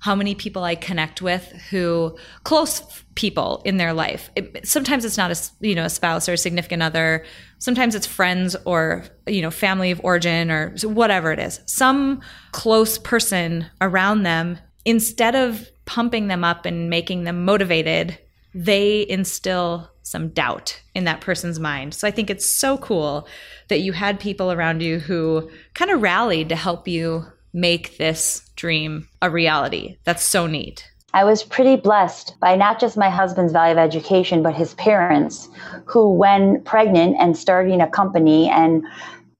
how 0.00 0.14
many 0.14 0.34
people 0.34 0.64
I 0.64 0.74
connect 0.74 1.20
with 1.20 1.44
who 1.70 2.16
close 2.44 3.04
people 3.14 3.60
in 3.66 3.76
their 3.76 3.92
life. 3.92 4.30
It, 4.34 4.66
sometimes 4.66 5.04
it's 5.04 5.18
not 5.18 5.30
a 5.30 5.66
you 5.66 5.74
know 5.74 5.84
a 5.84 5.90
spouse 5.90 6.28
or 6.28 6.32
a 6.32 6.38
significant 6.38 6.82
other. 6.82 7.24
Sometimes 7.58 7.94
it's 7.94 8.06
friends 8.06 8.56
or 8.64 9.04
you 9.26 9.42
know 9.42 9.50
family 9.50 9.90
of 9.90 10.00
origin 10.02 10.50
or 10.50 10.74
whatever 10.82 11.32
it 11.32 11.38
is. 11.38 11.60
Some 11.66 12.22
close 12.52 12.98
person 12.98 13.66
around 13.80 14.22
them 14.22 14.58
instead 14.84 15.34
of 15.34 15.68
pumping 15.84 16.28
them 16.28 16.44
up 16.44 16.64
and 16.64 16.88
making 16.88 17.24
them 17.24 17.44
motivated, 17.44 18.18
they 18.54 19.06
instill 19.08 19.90
some 20.10 20.30
doubt 20.30 20.80
in 20.94 21.04
that 21.04 21.20
person's 21.20 21.60
mind. 21.60 21.94
So 21.94 22.06
I 22.08 22.10
think 22.10 22.30
it's 22.30 22.58
so 22.58 22.76
cool 22.78 23.28
that 23.68 23.80
you 23.80 23.92
had 23.92 24.18
people 24.18 24.50
around 24.52 24.82
you 24.82 24.98
who 24.98 25.50
kind 25.74 25.90
of 25.90 26.02
rallied 26.02 26.48
to 26.48 26.56
help 26.56 26.88
you 26.88 27.24
make 27.52 27.96
this 27.96 28.42
dream 28.56 29.08
a 29.22 29.30
reality. 29.30 29.96
That's 30.04 30.24
so 30.24 30.46
neat. 30.46 30.86
I 31.12 31.24
was 31.24 31.42
pretty 31.42 31.76
blessed 31.76 32.36
by 32.40 32.54
not 32.54 32.78
just 32.78 32.96
my 32.96 33.10
husband's 33.10 33.52
value 33.52 33.72
of 33.72 33.78
education, 33.78 34.42
but 34.42 34.54
his 34.54 34.74
parents, 34.74 35.48
who, 35.84 36.12
when 36.12 36.62
pregnant 36.62 37.16
and 37.18 37.36
starting 37.36 37.80
a 37.80 37.88
company 37.88 38.48
and 38.48 38.84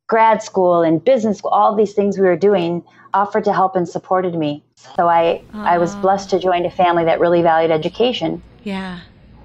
grad 0.08 0.42
school 0.42 0.82
and 0.82 1.04
business 1.04 1.38
school, 1.38 1.52
all 1.52 1.76
these 1.76 1.92
things 1.92 2.18
we 2.18 2.26
were 2.26 2.36
doing, 2.36 2.82
offered 3.14 3.44
to 3.44 3.52
help 3.52 3.76
and 3.76 3.88
supported 3.88 4.34
me. 4.34 4.64
So 4.74 5.08
I, 5.08 5.42
Aww. 5.52 5.64
I 5.64 5.78
was 5.78 5.94
blessed 5.96 6.30
to 6.30 6.40
join 6.40 6.66
a 6.66 6.70
family 6.70 7.04
that 7.04 7.20
really 7.20 7.42
valued 7.42 7.70
education. 7.70 8.42
Yeah. 8.64 9.00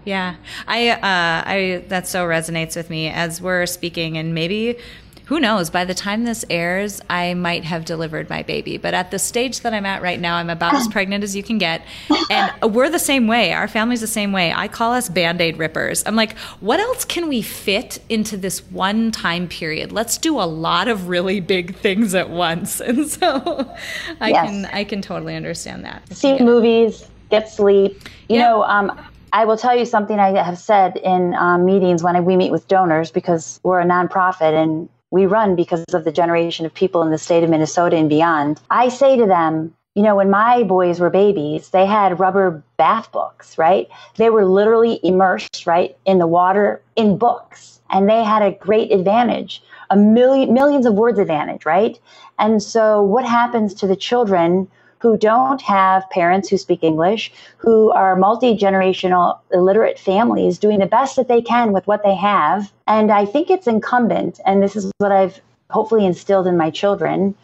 Yeah. 0.06 0.36
I, 0.68 0.90
uh, 0.90 1.00
I, 1.02 1.84
that 1.90 2.08
so 2.08 2.26
resonates 2.26 2.76
with 2.76 2.90
me 2.90 3.10
as 3.10 3.42
we're 3.42 3.66
speaking 3.66 4.18
and 4.18 4.34
maybe 4.34 4.78
who 5.26 5.40
knows? 5.40 5.70
By 5.70 5.86
the 5.86 5.94
time 5.94 6.24
this 6.24 6.46
airs, 6.50 7.02
I 7.10 7.34
might 7.34 7.64
have 7.64 7.84
delivered 7.84 8.30
my 8.30 8.44
baby. 8.44 8.78
But 8.78 8.94
at 8.94 9.10
the 9.12 9.18
stage 9.18 9.62
that 9.62 9.74
I'm 9.74 9.86
at 9.86 10.02
right 10.02 10.20
now, 10.20 10.36
I'm 10.36 10.50
about 10.50 10.76
as 10.76 10.88
pregnant 10.88 11.24
as 11.24 11.36
you 11.36 11.42
can 11.42 11.58
get. 11.58 11.84
And 12.30 12.74
we're 12.74 12.90
the 12.90 13.00
same 13.00 13.28
way. 13.28 13.52
Our 13.52 13.68
family's 13.68 14.02
the 14.02 14.08
same 14.08 14.32
way. 14.32 14.54
I 14.54 14.68
call 14.68 14.94
us 14.94 15.10
band 15.10 15.42
aid 15.42 15.58
rippers. 15.58 16.04
I'm 16.06 16.16
like, 16.16 16.38
what 16.60 16.80
else 16.80 17.06
can 17.06 17.28
we 17.28 17.42
fit 17.42 18.00
into 18.08 18.38
this 18.38 18.60
one 18.72 19.12
time 19.12 19.48
period? 19.48 19.92
Let's 19.92 20.18
do 20.18 20.40
a 20.40 20.46
lot 20.46 20.88
of 20.88 21.08
really 21.08 21.40
big 21.40 21.76
things 21.76 22.14
at 22.16 22.30
once. 22.30 22.82
And 22.86 23.08
so 23.08 23.76
I 24.22 24.30
yes. 24.30 24.46
can 24.46 24.66
I 24.66 24.84
can 24.84 25.02
totally 25.02 25.36
understand 25.36 25.84
that. 25.86 26.08
See 26.14 26.38
movies, 26.40 27.08
get 27.32 27.50
sleep. 27.50 28.08
You 28.30 28.38
know, 28.38 28.64
um, 28.64 28.92
I 29.36 29.44
will 29.44 29.58
tell 29.58 29.76
you 29.76 29.84
something 29.84 30.18
I 30.18 30.42
have 30.42 30.58
said 30.58 30.96
in 30.96 31.34
um, 31.34 31.66
meetings 31.66 32.02
when 32.02 32.24
we 32.24 32.38
meet 32.38 32.54
with 32.54 32.70
donors 32.70 33.12
because 33.12 33.60
we're 33.64 33.82
a 33.82 33.86
nonprofit 33.86 34.54
and 34.54 34.88
we 35.12 35.26
run 35.26 35.58
because 35.58 35.84
of 35.94 36.06
the 36.06 36.12
generation 36.14 36.66
of 36.66 36.74
people 36.74 37.02
in 37.02 37.12
the 37.12 37.18
state 37.18 37.44
of 37.44 37.50
Minnesota 37.50 37.98
and 37.98 38.08
beyond. 38.08 38.62
I 38.70 38.88
say 38.88 39.18
to 39.18 39.26
them, 39.26 39.76
you 39.94 40.04
know, 40.04 40.16
when 40.16 40.30
my 40.30 40.64
boys 40.64 41.02
were 41.02 41.10
babies, 41.10 41.72
they 41.72 41.86
had 41.86 42.18
rubber 42.18 42.64
bath 42.78 43.12
books, 43.12 43.58
right? 43.58 43.90
They 44.16 44.30
were 44.30 44.46
literally 44.46 45.02
immersed, 45.04 45.68
right, 45.68 45.98
in 46.06 46.18
the 46.18 46.28
water 46.28 46.82
in 46.96 47.18
books. 47.18 47.82
And 47.90 48.10
they 48.10 48.24
had 48.24 48.42
a 48.42 48.52
great 48.52 48.94
advantage, 48.94 49.62
a 49.90 49.98
million 49.98 50.54
millions 50.54 50.86
of 50.86 50.94
words 50.94 51.20
advantage, 51.20 51.66
right? 51.66 52.00
And 52.40 52.64
so 52.64 53.02
what 53.02 53.26
happens 53.26 53.74
to 53.76 53.88
the 53.88 53.98
children 53.98 54.70
who 55.06 55.16
don't 55.16 55.62
have 55.62 56.10
parents 56.10 56.50
who 56.50 56.58
speak 56.58 56.84
English, 56.84 57.32
who 57.58 57.92
are 57.92 58.16
multi 58.16 58.58
generational 58.58 59.38
illiterate 59.54 60.00
families 60.00 60.58
doing 60.58 60.80
the 60.80 60.88
best 60.88 61.16
that 61.16 61.28
they 61.28 61.44
can 61.44 61.72
with 61.72 61.86
what 61.86 62.02
they 62.02 62.16
have. 62.16 62.74
And 62.88 63.12
I 63.12 63.24
think 63.24 63.52
it's 63.52 63.68
incumbent, 63.68 64.40
and 64.48 64.64
this 64.64 64.76
is 64.76 64.92
what 64.98 65.12
I've 65.12 65.40
hopefully 65.70 66.08
instilled 66.08 66.48
in 66.48 66.58
my 66.58 66.72
children. 66.72 67.36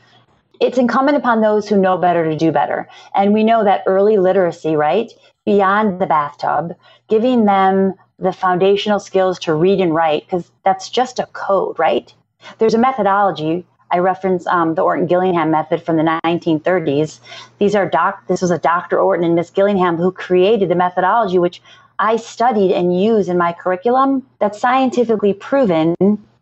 It's 0.59 0.79
incumbent 0.79 1.17
upon 1.17 1.41
those 1.41 1.69
who 1.69 1.77
know 1.77 1.99
better 1.99 2.23
to 2.27 2.35
do 2.35 2.51
better. 2.51 2.89
And 3.13 3.31
we 3.31 3.43
know 3.43 3.63
that 3.63 3.83
early 3.85 4.17
literacy, 4.17 4.75
right, 4.75 5.11
beyond 5.45 6.01
the 6.01 6.07
bathtub, 6.07 6.75
giving 7.09 7.45
them 7.45 7.93
the 8.17 8.33
foundational 8.33 8.99
skills 8.99 9.37
to 9.41 9.53
read 9.53 9.79
and 9.79 9.93
write, 9.93 10.25
because 10.25 10.51
that's 10.65 10.89
just 10.89 11.19
a 11.19 11.27
code, 11.33 11.77
right? 11.77 12.11
There's 12.57 12.73
a 12.73 12.79
methodology 12.79 13.67
I 13.91 13.99
reference 13.99 14.47
um, 14.47 14.75
the 14.75 14.81
Orton 14.81 15.05
Gillingham 15.05 15.51
method 15.51 15.83
from 15.83 15.97
the 15.97 16.03
1930s. 16.25 17.19
These 17.59 17.75
are 17.75 17.89
doc. 17.89 18.25
This 18.27 18.41
was 18.41 18.51
a 18.51 18.57
Dr. 18.57 18.99
Orton 18.99 19.25
and 19.25 19.35
Miss 19.35 19.49
Gillingham 19.49 19.97
who 19.97 20.11
created 20.11 20.69
the 20.69 20.75
methodology, 20.75 21.37
which 21.37 21.61
I 21.99 22.15
studied 22.15 22.71
and 22.71 22.99
use 22.99 23.29
in 23.29 23.37
my 23.37 23.53
curriculum. 23.53 24.25
That's 24.39 24.59
scientifically 24.59 25.33
proven. 25.33 25.95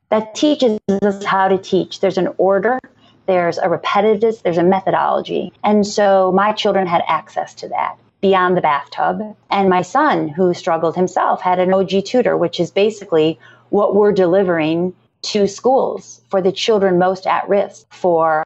That 0.10 0.34
teaches 0.34 0.79
us 0.89 1.24
how 1.24 1.48
to 1.50 1.58
teach. 1.58 2.00
There's 2.00 2.18
an 2.18 2.29
order. 2.38 2.79
There's 3.25 3.58
a 3.58 3.68
repetitiveness. 3.68 4.41
There's 4.41 4.58
a 4.58 4.63
methodology. 4.63 5.51
And 5.63 5.86
so 5.86 6.32
my 6.32 6.53
children 6.53 6.88
had 6.88 7.03
access 7.08 7.53
to 7.56 7.68
that 7.70 7.98
beyond 8.22 8.58
the 8.58 8.62
bathtub. 8.62 9.36
And 9.50 9.70
my 9.70 9.82
son, 9.82 10.29
who 10.29 10.53
struggled 10.53 10.96
himself, 10.96 11.41
had 11.41 11.60
an 11.60 11.74
OG 11.74 12.06
tutor, 12.06 12.38
which 12.38 12.60
is 12.60 12.72
basically 12.72 13.39
what 13.70 13.96
we're 13.96 14.12
delivering 14.12 14.94
to 15.21 15.47
schools 15.47 16.21
for 16.29 16.41
the 16.41 16.51
children 16.51 16.97
most 16.97 17.27
at 17.27 17.47
risk 17.49 17.85
for 17.93 18.43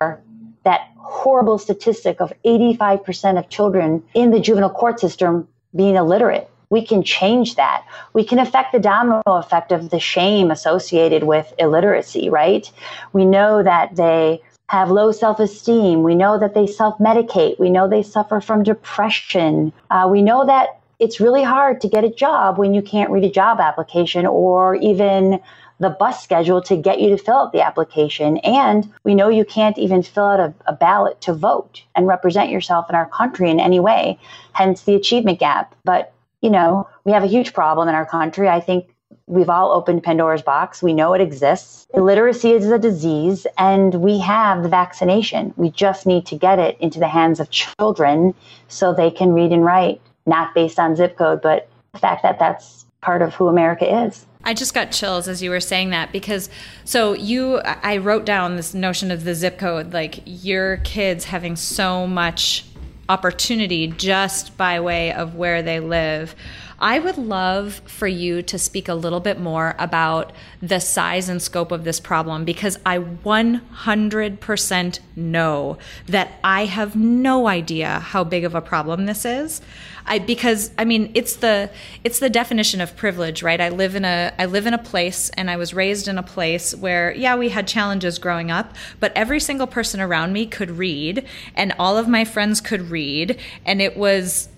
that 0.64 0.90
horrible 0.98 1.58
statistic 1.58 2.20
of 2.22 2.34
85% 2.46 3.38
of 3.38 3.50
children 3.50 4.04
in 4.14 4.32
the 4.32 4.40
juvenile 4.40 4.70
court 4.70 5.00
system 5.00 5.48
being 5.76 5.96
illiterate. 5.96 6.50
We 6.70 6.86
can 6.86 7.04
change 7.04 7.56
that. 7.56 7.86
We 8.14 8.24
can 8.24 8.40
affect 8.40 8.72
the 8.72 8.80
domino 8.80 9.22
effect 9.28 9.72
of 9.72 9.92
the 9.92 10.00
shame 10.00 10.50
associated 10.50 11.24
with 11.24 11.54
illiteracy, 11.60 12.30
right? 12.30 12.70
We 13.12 13.26
know 13.26 13.62
that 13.62 13.96
they 13.96 14.42
have 14.70 14.90
low 14.90 15.12
self 15.12 15.40
esteem. 15.40 16.02
We 16.02 16.16
know 16.16 16.40
that 16.40 16.56
they 16.56 16.66
self 16.66 16.98
medicate. 16.98 17.60
We 17.60 17.70
know 17.70 17.88
they 17.88 18.02
suffer 18.02 18.42
from 18.42 18.64
depression. 18.64 19.72
Uh, 19.92 20.08
we 20.10 20.24
know 20.24 20.48
that 20.48 20.80
it's 21.00 21.20
really 21.20 21.44
hard 21.44 21.82
to 21.82 21.88
get 21.88 22.04
a 22.04 22.10
job 22.10 22.58
when 22.58 22.74
you 22.74 22.82
can't 22.82 23.12
read 23.12 23.24
a 23.24 23.30
job 23.30 23.60
application 23.60 24.26
or 24.26 24.76
even 24.76 25.40
the 25.84 25.90
bus 25.90 26.24
schedule 26.24 26.62
to 26.62 26.78
get 26.78 27.02
you 27.02 27.10
to 27.10 27.18
fill 27.18 27.36
out 27.36 27.52
the 27.52 27.62
application. 27.62 28.38
And 28.38 28.90
we 29.04 29.14
know 29.14 29.28
you 29.28 29.44
can't 29.44 29.78
even 29.78 30.02
fill 30.02 30.28
out 30.28 30.40
a, 30.40 30.54
a, 30.66 30.74
ballot 30.74 31.20
to 31.22 31.34
vote 31.34 31.84
and 31.94 32.08
represent 32.08 32.50
yourself 32.50 32.90
in 32.90 32.96
our 32.96 33.08
country 33.10 33.50
in 33.50 33.60
any 33.60 33.82
way, 33.82 34.18
hence 34.54 34.84
the 34.84 34.96
achievement 34.96 35.40
gap. 35.40 35.76
But, 35.84 36.14
you 36.42 36.50
know, 36.50 36.88
we 37.04 37.12
have 37.12 37.24
a 37.24 37.28
huge 37.28 37.54
problem 37.54 37.90
in 37.90 37.96
our 37.96 38.06
country. 38.06 38.48
I 38.48 38.62
think 38.62 38.88
we've 39.28 39.50
all 39.50 39.74
opened 39.74 40.04
Pandora's 40.04 40.42
box. 40.42 40.82
We 40.82 40.94
know 40.94 41.14
it 41.14 41.22
exists. 41.22 41.86
Illiteracy 41.94 42.52
is 42.52 42.72
a 42.72 42.80
disease, 42.80 43.46
and 43.58 43.96
we 43.96 44.20
have 44.20 44.64
the 44.64 44.70
vaccination. 44.70 45.54
We 45.58 45.70
just 45.70 46.06
need 46.06 46.26
to 46.28 46.38
get 46.38 46.60
it 46.60 46.78
into 46.80 47.00
the 47.00 47.10
hands 47.10 47.42
of 47.42 47.50
children 47.50 48.34
so 48.70 48.94
they 48.94 49.12
can 49.12 49.34
read 49.34 49.52
and 49.52 49.66
write, 49.66 50.00
not 50.26 50.56
based 50.56 50.80
on 50.80 50.96
zip 50.96 51.18
code, 51.18 51.42
but 51.42 51.68
the 51.92 52.00
fact 52.00 52.24
that 52.24 52.40
that's 52.40 52.86
part 53.02 53.22
of 53.22 53.36
who 53.36 53.50
America 53.50 54.06
is. 54.06 54.26
I 54.44 54.54
just 54.54 54.74
got 54.74 54.92
chills 54.92 55.28
as 55.28 55.42
you 55.42 55.50
were 55.50 55.60
saying 55.60 55.92
that 55.92 56.12
because 56.12 56.50
so 56.84 57.14
you 57.14 57.60
I 57.60 57.98
wrote 57.98 58.26
down 58.26 58.58
this 58.58 58.74
notion 58.74 59.12
of 59.12 59.24
the 59.24 59.36
zip 59.36 59.58
code 59.58 59.94
like 59.94 60.22
your 60.26 60.78
kids 60.78 61.26
having 61.26 61.56
so 61.56 62.06
much 62.06 62.66
opportunity 63.10 63.88
just 63.88 64.56
by 64.58 64.80
way 64.80 65.12
of 65.14 65.36
where 65.36 65.62
they 65.62 65.80
live. 65.80 66.36
I 66.80 67.00
would 67.00 67.18
love 67.18 67.82
for 67.86 68.08
you 68.08 68.42
to 68.42 68.60
speak 68.60 68.90
a 68.90 68.94
little 68.94 69.22
bit 69.22 69.40
more 69.40 69.74
about 69.80 70.34
the 70.62 70.80
size 70.80 71.30
and 71.30 71.42
scope 71.42 71.72
of 71.72 71.86
this 71.86 72.02
problem 72.02 72.44
because 72.44 72.78
I 72.86 73.00
100% 73.00 75.00
know 75.16 75.78
that 76.08 76.34
I 76.44 76.66
have 76.66 76.98
no 76.98 77.48
idea 77.48 78.00
how 78.00 78.26
big 78.26 78.44
of 78.44 78.54
a 78.54 78.62
problem 78.62 79.06
this 79.06 79.24
is. 79.24 79.62
I 80.06 80.20
because 80.20 80.72
I 80.78 80.86
mean 80.86 81.12
it's 81.14 81.38
the 81.38 81.70
it's 82.04 82.20
the 82.20 82.30
definition 82.30 82.82
of 82.82 82.96
privilege, 82.96 83.44
right? 83.44 83.60
I 83.60 83.70
live 83.70 83.96
in 83.96 84.06
a 84.06 84.34
I 84.38 84.46
live 84.46 84.66
in 84.66 84.74
a 84.74 84.78
place 84.78 85.30
and 85.32 85.50
I 85.50 85.58
was 85.58 85.74
raised 85.74 86.08
in 86.08 86.18
a 86.18 86.24
place 86.24 86.76
where 86.76 87.14
yeah, 87.14 87.36
we 87.36 87.50
had 87.50 87.68
challenges 87.68 88.20
growing 88.20 88.52
up, 88.52 88.76
but 89.00 89.12
every 89.16 89.40
single 89.40 89.68
person 89.68 90.02
around 90.02 90.34
me 90.34 90.46
could 90.46 90.72
read 90.72 91.26
and 91.56 91.74
all 91.80 91.98
of 91.98 92.08
my 92.08 92.26
friends 92.26 92.60
could 92.60 92.90
read. 92.90 93.40
And 93.66 93.82
it 93.82 93.96
was 93.96 94.50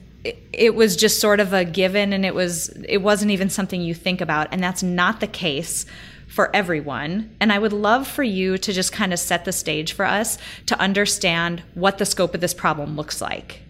it, 0.54 0.74
was 0.74 0.96
just 0.96 1.20
sort 1.20 1.40
of 1.40 1.54
a 1.54 1.64
given 1.64 2.12
and 2.12 2.26
it 2.26 2.34
was 2.34 2.70
it 2.90 2.98
wasn't 2.98 3.30
even 3.30 3.50
something 3.50 3.82
you 3.82 3.94
think 3.94 4.22
about. 4.22 4.48
And 4.52 4.64
that's 4.64 4.82
not 4.82 5.20
the 5.20 5.28
case 5.28 5.86
for 6.28 6.54
everyone. 6.56 7.36
And 7.40 7.54
i 7.54 7.60
would 7.60 7.74
love 7.74 8.08
for 8.08 8.24
you 8.24 8.58
to 8.58 8.74
just 8.74 8.92
kind 8.92 9.14
of 9.14 9.20
set 9.20 9.46
the 9.46 9.52
stage 9.52 9.94
for 9.94 10.06
us 10.06 10.40
to 10.66 10.80
understand 10.80 11.62
what 11.76 12.00
the 12.00 12.06
scope 12.06 12.34
of 12.34 12.42
this 12.42 12.54
problem 12.54 12.96
looks 12.96 13.22
like. 13.22 13.62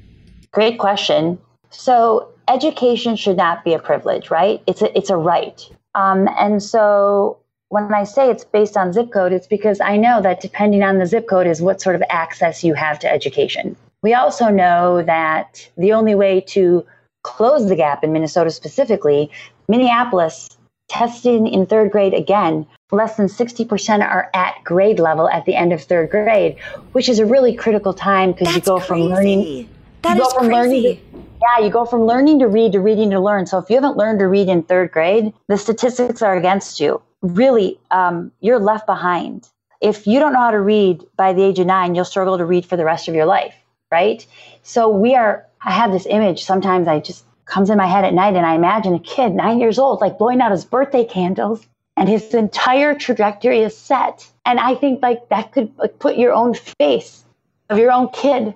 Great 0.51 0.79
question 0.79 1.37
so 1.75 2.29
education 2.47 3.15
should 3.15 3.37
not 3.37 3.63
be 3.63 3.73
a 3.73 3.79
privilege 3.79 4.29
right 4.29 4.61
it's 4.67 4.81
a 4.81 4.97
it's 4.97 5.09
a 5.09 5.17
right 5.17 5.69
um, 5.95 6.27
and 6.37 6.61
so 6.61 7.37
when 7.69 7.93
I 7.93 8.03
say 8.03 8.29
it's 8.29 8.43
based 8.43 8.77
on 8.77 8.93
zip 8.93 9.11
code, 9.11 9.33
it's 9.33 9.47
because 9.47 9.81
I 9.81 9.97
know 9.97 10.21
that 10.21 10.41
depending 10.41 10.83
on 10.83 10.99
the 10.99 11.05
zip 11.05 11.27
code 11.27 11.47
is 11.47 11.61
what 11.61 11.81
sort 11.81 11.95
of 11.95 12.03
access 12.09 12.63
you 12.63 12.73
have 12.73 12.99
to 12.99 13.11
education. 13.11 13.75
We 14.03 14.13
also 14.13 14.49
know 14.49 15.01
that 15.03 15.67
the 15.77 15.93
only 15.93 16.13
way 16.13 16.41
to 16.41 16.85
close 17.23 17.67
the 17.67 17.75
gap 17.75 18.03
in 18.03 18.13
Minnesota 18.13 18.51
specifically, 18.51 19.31
Minneapolis 19.67 20.49
testing 20.87 21.47
in 21.47 21.65
third 21.65 21.91
grade 21.91 22.13
again, 22.13 22.67
less 22.91 23.17
than 23.17 23.25
60% 23.25 24.07
are 24.07 24.29
at 24.35 24.53
grade 24.63 24.99
level 24.99 25.27
at 25.29 25.45
the 25.45 25.55
end 25.55 25.73
of 25.73 25.81
third 25.81 26.11
grade, 26.11 26.57
which 26.91 27.09
is 27.09 27.17
a 27.17 27.25
really 27.25 27.55
critical 27.55 27.93
time 27.93 28.33
because 28.33 28.53
you 28.53 28.61
go 28.61 28.77
crazy. 28.77 28.87
from 28.87 28.99
learning. 29.01 29.41
you 29.41 29.69
That 30.03 30.19
is 30.19 30.31
crazy. 30.33 30.51
Learning 30.51 31.14
yeah, 31.45 31.65
you 31.65 31.71
go 31.71 31.85
from 31.85 32.05
learning 32.05 32.39
to 32.39 32.47
read 32.47 32.71
to 32.73 32.79
reading 32.79 33.11
to 33.11 33.19
learn. 33.19 33.45
So 33.45 33.57
if 33.59 33.69
you 33.69 33.75
haven't 33.75 33.97
learned 33.97 34.19
to 34.19 34.27
read 34.27 34.49
in 34.49 34.63
third 34.63 34.91
grade, 34.91 35.33
the 35.47 35.57
statistics 35.57 36.21
are 36.21 36.35
against 36.35 36.79
you. 36.79 37.01
Really, 37.21 37.79
um, 37.91 38.31
you're 38.41 38.59
left 38.59 38.85
behind. 38.85 39.47
If 39.81 40.07
you 40.07 40.19
don't 40.19 40.33
know 40.33 40.39
how 40.39 40.51
to 40.51 40.61
read 40.61 41.03
by 41.15 41.33
the 41.33 41.43
age 41.43 41.59
of 41.59 41.67
nine, 41.67 41.95
you'll 41.95 42.05
struggle 42.05 42.37
to 42.37 42.45
read 42.45 42.65
for 42.65 42.77
the 42.77 42.85
rest 42.85 43.07
of 43.07 43.15
your 43.15 43.25
life 43.25 43.55
right? 43.91 44.25
So 44.63 44.89
we 44.89 45.15
are, 45.15 45.45
I 45.61 45.71
have 45.71 45.91
this 45.91 46.05
image 46.05 46.43
sometimes 46.43 46.87
I 46.87 46.99
just 46.99 47.25
comes 47.45 47.69
in 47.69 47.77
my 47.77 47.87
head 47.87 48.03
at 48.03 48.13
night 48.13 48.35
and 48.35 48.45
I 48.45 48.55
imagine 48.55 48.93
a 48.95 48.99
kid, 48.99 49.33
nine 49.33 49.59
years 49.59 49.77
old, 49.77 50.01
like 50.01 50.17
blowing 50.17 50.41
out 50.41 50.51
his 50.51 50.65
birthday 50.65 51.05
candles 51.05 51.65
and 51.95 52.09
his 52.09 52.33
entire 52.33 52.95
trajectory 52.95 53.59
is 53.59 53.77
set. 53.77 54.27
And 54.45 54.59
I 54.59 54.75
think 54.75 55.01
like 55.01 55.29
that 55.29 55.51
could 55.51 55.71
like, 55.77 55.99
put 55.99 56.17
your 56.17 56.33
own 56.33 56.55
face 56.79 57.23
of 57.69 57.77
your 57.77 57.91
own 57.91 58.09
kid 58.09 58.53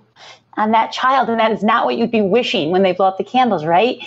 on 0.60 0.72
that 0.72 0.92
child. 0.92 1.30
And 1.30 1.40
that 1.40 1.52
is 1.52 1.64
not 1.64 1.86
what 1.86 1.98
you'd 1.98 2.12
be 2.12 2.22
wishing 2.22 2.70
when 2.70 2.84
they 2.84 2.92
blow 2.92 3.08
out 3.08 3.18
the 3.18 3.24
candles, 3.24 3.66
right? 3.66 3.98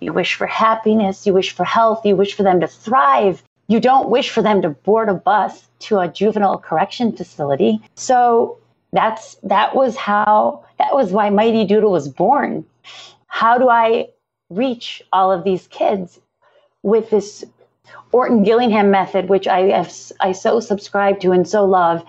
You 0.00 0.12
wish 0.12 0.34
for 0.34 0.46
happiness, 0.46 1.26
you 1.26 1.32
wish 1.32 1.50
for 1.52 1.64
health, 1.64 2.04
you 2.04 2.14
wish 2.14 2.34
for 2.34 2.42
them 2.42 2.60
to 2.60 2.68
thrive. 2.68 3.42
You 3.68 3.80
don't 3.80 4.10
wish 4.10 4.28
for 4.28 4.42
them 4.42 4.60
to 4.62 4.68
board 4.68 5.08
a 5.08 5.14
bus 5.14 5.66
to 5.80 5.98
a 5.98 6.08
juvenile 6.08 6.58
correction 6.58 7.16
facility. 7.16 7.80
So 7.94 8.58
that's 8.92 9.36
that 9.42 9.74
was 9.74 9.96
how 9.96 10.64
that 10.78 10.94
was 10.94 11.10
why 11.10 11.30
Mighty 11.30 11.64
Doodle 11.64 11.90
was 11.90 12.08
born. 12.08 12.66
How 13.26 13.56
do 13.56 13.70
I 13.70 14.08
reach 14.50 15.02
all 15.12 15.32
of 15.32 15.42
these 15.42 15.66
kids 15.68 16.20
with 16.82 17.08
this 17.08 17.44
Orton 18.12 18.42
Gillingham 18.42 18.90
method, 18.90 19.30
which 19.30 19.48
I 19.48 19.88
I 20.20 20.32
so 20.32 20.60
subscribe 20.60 21.20
to 21.20 21.32
and 21.32 21.48
so 21.48 21.64
love, 21.64 22.04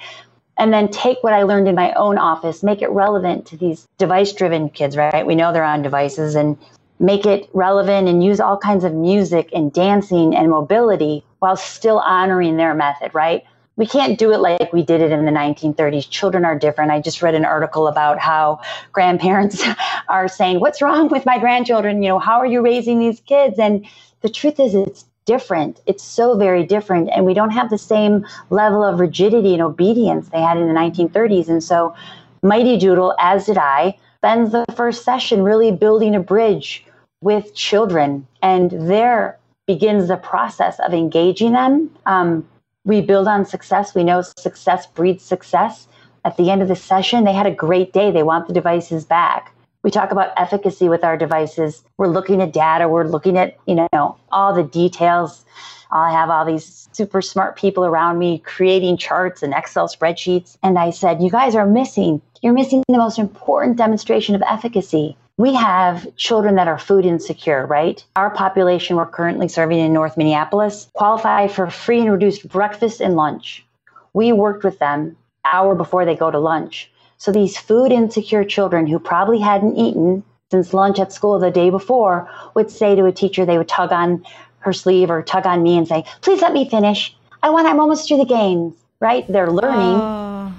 and 0.57 0.73
then 0.73 0.89
take 0.89 1.23
what 1.23 1.33
I 1.33 1.43
learned 1.43 1.67
in 1.67 1.75
my 1.75 1.93
own 1.93 2.17
office, 2.17 2.63
make 2.63 2.81
it 2.81 2.89
relevant 2.91 3.47
to 3.47 3.57
these 3.57 3.87
device-driven 3.97 4.69
kids. 4.71 4.97
Right? 4.97 5.25
We 5.25 5.35
know 5.35 5.53
they're 5.53 5.63
on 5.63 5.81
devices, 5.83 6.35
and 6.35 6.57
make 6.99 7.25
it 7.25 7.49
relevant 7.53 8.07
and 8.09 8.23
use 8.23 8.39
all 8.39 8.57
kinds 8.57 8.83
of 8.83 8.93
music 8.93 9.49
and 9.53 9.73
dancing 9.73 10.35
and 10.35 10.49
mobility 10.49 11.25
while 11.39 11.57
still 11.57 11.99
honoring 11.99 12.57
their 12.57 12.75
method. 12.75 13.15
Right? 13.15 13.43
we 13.77 13.87
can't 13.87 14.19
do 14.19 14.33
it 14.33 14.39
like 14.39 14.71
we 14.73 14.83
did 14.83 15.01
it 15.01 15.11
in 15.11 15.25
the 15.25 15.31
1930s. 15.31 16.09
Children 16.09 16.45
are 16.45 16.57
different. 16.57 16.91
I 16.91 17.01
just 17.01 17.21
read 17.21 17.35
an 17.35 17.45
article 17.45 17.87
about 17.87 18.19
how 18.19 18.61
grandparents 18.91 19.63
are 20.09 20.27
saying, 20.27 20.59
What's 20.59 20.81
wrong 20.81 21.09
with 21.09 21.25
my 21.25 21.39
grandchildren? 21.39 22.03
You 22.03 22.09
know, 22.09 22.19
how 22.19 22.39
are 22.39 22.45
you 22.45 22.61
raising 22.61 22.99
these 22.99 23.19
kids? 23.21 23.59
And 23.59 23.87
the 24.21 24.29
truth 24.29 24.59
is, 24.59 24.75
it's 24.75 25.05
different. 25.25 25.81
It's 25.85 26.03
so 26.03 26.37
very 26.37 26.63
different. 26.63 27.09
And 27.13 27.25
we 27.25 27.33
don't 27.33 27.51
have 27.51 27.69
the 27.69 27.77
same 27.77 28.25
level 28.49 28.83
of 28.83 28.99
rigidity 28.99 29.53
and 29.53 29.61
obedience 29.61 30.29
they 30.29 30.41
had 30.41 30.57
in 30.57 30.67
the 30.67 30.73
1930s. 30.73 31.49
And 31.49 31.63
so, 31.63 31.95
Mighty 32.41 32.77
Doodle, 32.77 33.15
as 33.19 33.47
did 33.47 33.57
I, 33.57 33.97
spends 34.17 34.51
the 34.51 34.65
first 34.75 35.03
session 35.03 35.43
really 35.43 35.71
building 35.71 36.15
a 36.15 36.19
bridge 36.19 36.85
with 37.21 37.55
children. 37.55 38.27
And 38.41 38.71
there 38.71 39.37
begins 39.65 40.07
the 40.07 40.17
process 40.17 40.79
of 40.79 40.93
engaging 40.93 41.53
them. 41.53 41.89
Um, 42.05 42.47
we 42.83 43.01
build 43.01 43.27
on 43.27 43.45
success. 43.45 43.95
We 43.95 44.03
know 44.03 44.21
success 44.21 44.85
breeds 44.85 45.23
success. 45.23 45.87
At 46.23 46.37
the 46.37 46.51
end 46.51 46.61
of 46.61 46.67
the 46.67 46.75
session, 46.75 47.23
they 47.23 47.33
had 47.33 47.47
a 47.47 47.51
great 47.51 47.93
day. 47.93 48.11
They 48.11 48.23
want 48.23 48.47
the 48.47 48.53
devices 48.53 49.05
back. 49.05 49.54
We 49.85 49.91
talk 49.91 50.11
about 50.11 50.33
efficacy 50.35 50.89
with 50.89 51.03
our 51.03 51.15
devices. 51.15 51.83
We're 51.99 52.07
looking 52.07 52.41
at 52.41 52.51
data. 52.51 52.89
We're 52.89 53.03
looking 53.03 53.37
at, 53.37 53.55
you 53.67 53.75
know, 53.93 54.17
all 54.31 54.51
the 54.51 54.63
details. 54.63 55.45
I 55.91 56.11
have 56.11 56.31
all 56.31 56.43
these 56.43 56.89
super 56.91 57.21
smart 57.21 57.55
people 57.55 57.85
around 57.85 58.17
me 58.17 58.39
creating 58.39 58.97
charts 58.97 59.43
and 59.43 59.53
Excel 59.53 59.87
spreadsheets. 59.87 60.57
And 60.63 60.79
I 60.79 60.89
said, 60.89 61.21
you 61.21 61.29
guys 61.29 61.53
are 61.53 61.67
missing, 61.67 62.19
you're 62.41 62.51
missing 62.51 62.81
the 62.87 62.97
most 62.97 63.19
important 63.19 63.77
demonstration 63.77 64.33
of 64.33 64.41
efficacy 64.41 65.15
we 65.37 65.53
have 65.53 66.15
children 66.15 66.55
that 66.55 66.69
are 66.69 66.79
food 66.79 67.05
insecure, 67.05 67.65
right? 67.65 68.03
Our 68.15 68.29
population 68.29 68.95
we're 68.95 69.05
currently 69.05 69.49
serving 69.49 69.79
in 69.79 69.91
North 69.91 70.15
Minneapolis 70.15 70.89
qualify 70.93 71.47
for 71.47 71.69
free 71.69 71.99
and 71.99 72.11
reduced 72.11 72.47
breakfast 72.47 73.01
and 73.01 73.15
lunch. 73.15 73.65
We 74.13 74.31
worked 74.31 74.63
with 74.63 74.79
them 74.79 75.17
hour 75.43 75.75
before 75.75 76.05
they 76.05 76.15
go 76.15 76.31
to 76.31 76.39
lunch. 76.39 76.89
So 77.17 77.31
these 77.31 77.57
food 77.57 77.91
insecure 77.91 78.43
children 78.43 78.87
who 78.87 78.99
probably 78.99 79.39
hadn't 79.39 79.77
eaten 79.77 80.23
since 80.51 80.73
lunch 80.73 80.99
at 80.99 81.11
school 81.11 81.39
the 81.39 81.51
day 81.51 81.69
before 81.69 82.29
would 82.53 82.69
say 82.69 82.95
to 82.95 83.05
a 83.05 83.11
teacher, 83.11 83.45
they 83.45 83.57
would 83.57 83.67
tug 83.67 83.91
on 83.91 84.25
her 84.59 84.73
sleeve 84.73 85.09
or 85.09 85.21
tug 85.21 85.45
on 85.45 85.63
me 85.63 85.77
and 85.77 85.87
say, 85.87 86.03
please 86.21 86.41
let 86.41 86.53
me 86.53 86.69
finish. 86.69 87.15
I 87.43 87.49
want, 87.49 87.67
I'm 87.67 87.79
almost 87.79 88.07
through 88.07 88.17
the 88.17 88.25
games, 88.25 88.73
right? 88.99 89.25
They're 89.27 89.51
learning. 89.51 89.99
Oh. 90.01 90.53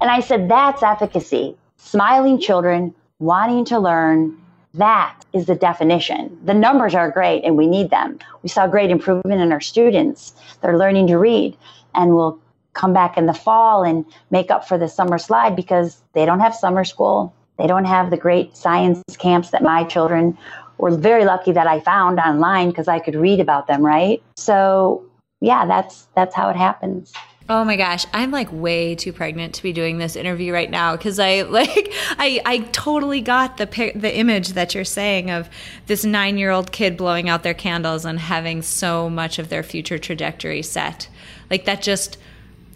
And 0.00 0.10
I 0.10 0.20
said, 0.20 0.48
that's 0.48 0.82
efficacy. 0.82 1.56
Smiling 1.76 2.40
children 2.40 2.94
wanting 3.18 3.64
to 3.66 3.78
learn, 3.78 4.36
that 4.74 5.16
is 5.32 5.46
the 5.46 5.54
definition. 5.54 6.38
The 6.44 6.54
numbers 6.54 6.94
are 6.94 7.10
great 7.10 7.44
and 7.44 7.56
we 7.56 7.66
need 7.66 7.90
them. 7.90 8.18
We 8.42 8.48
saw 8.48 8.66
great 8.66 8.90
improvement 8.90 9.40
in 9.40 9.52
our 9.52 9.60
students. 9.60 10.32
They're 10.60 10.78
learning 10.78 11.06
to 11.08 11.18
read 11.18 11.56
and 11.94 12.14
we'll 12.14 12.40
come 12.74 12.92
back 12.92 13.18
in 13.18 13.26
the 13.26 13.34
fall 13.34 13.82
and 13.82 14.04
make 14.30 14.50
up 14.50 14.66
for 14.66 14.78
the 14.78 14.88
summer 14.88 15.18
slide 15.18 15.54
because 15.54 16.02
they 16.14 16.24
don't 16.24 16.40
have 16.40 16.54
summer 16.54 16.84
school. 16.84 17.34
They 17.58 17.66
don't 17.66 17.84
have 17.84 18.10
the 18.10 18.16
great 18.16 18.56
science 18.56 19.02
camps 19.18 19.50
that 19.50 19.62
my 19.62 19.84
children 19.84 20.36
were 20.78 20.96
very 20.96 21.24
lucky 21.24 21.52
that 21.52 21.66
I 21.66 21.80
found 21.80 22.18
online 22.18 22.70
because 22.70 22.88
I 22.88 22.98
could 22.98 23.14
read 23.14 23.40
about 23.40 23.66
them, 23.66 23.84
right? 23.84 24.22
So, 24.36 25.04
yeah, 25.40 25.66
that's 25.66 26.08
that's 26.14 26.34
how 26.34 26.48
it 26.48 26.56
happens. 26.56 27.12
Oh 27.48 27.64
my 27.64 27.76
gosh, 27.76 28.06
I'm 28.14 28.30
like 28.30 28.48
way 28.52 28.94
too 28.94 29.12
pregnant 29.12 29.54
to 29.56 29.62
be 29.62 29.72
doing 29.72 29.98
this 29.98 30.16
interview 30.16 30.52
right 30.52 30.70
now 30.70 30.96
because 30.96 31.18
I 31.18 31.42
like 31.48 31.92
I 32.18 32.40
I 32.44 32.58
totally 32.72 33.20
got 33.20 33.58
the 33.58 33.66
the 33.94 34.16
image 34.16 34.50
that 34.50 34.74
you're 34.74 34.84
saying 34.84 35.30
of 35.30 35.50
this 35.86 36.04
9-year-old 36.04 36.72
kid 36.72 36.96
blowing 36.96 37.28
out 37.28 37.42
their 37.42 37.54
candles 37.54 38.04
and 38.04 38.18
having 38.18 38.62
so 38.62 39.10
much 39.10 39.38
of 39.38 39.48
their 39.48 39.62
future 39.62 39.98
trajectory 39.98 40.62
set. 40.62 41.08
Like 41.50 41.64
that 41.66 41.82
just 41.82 42.16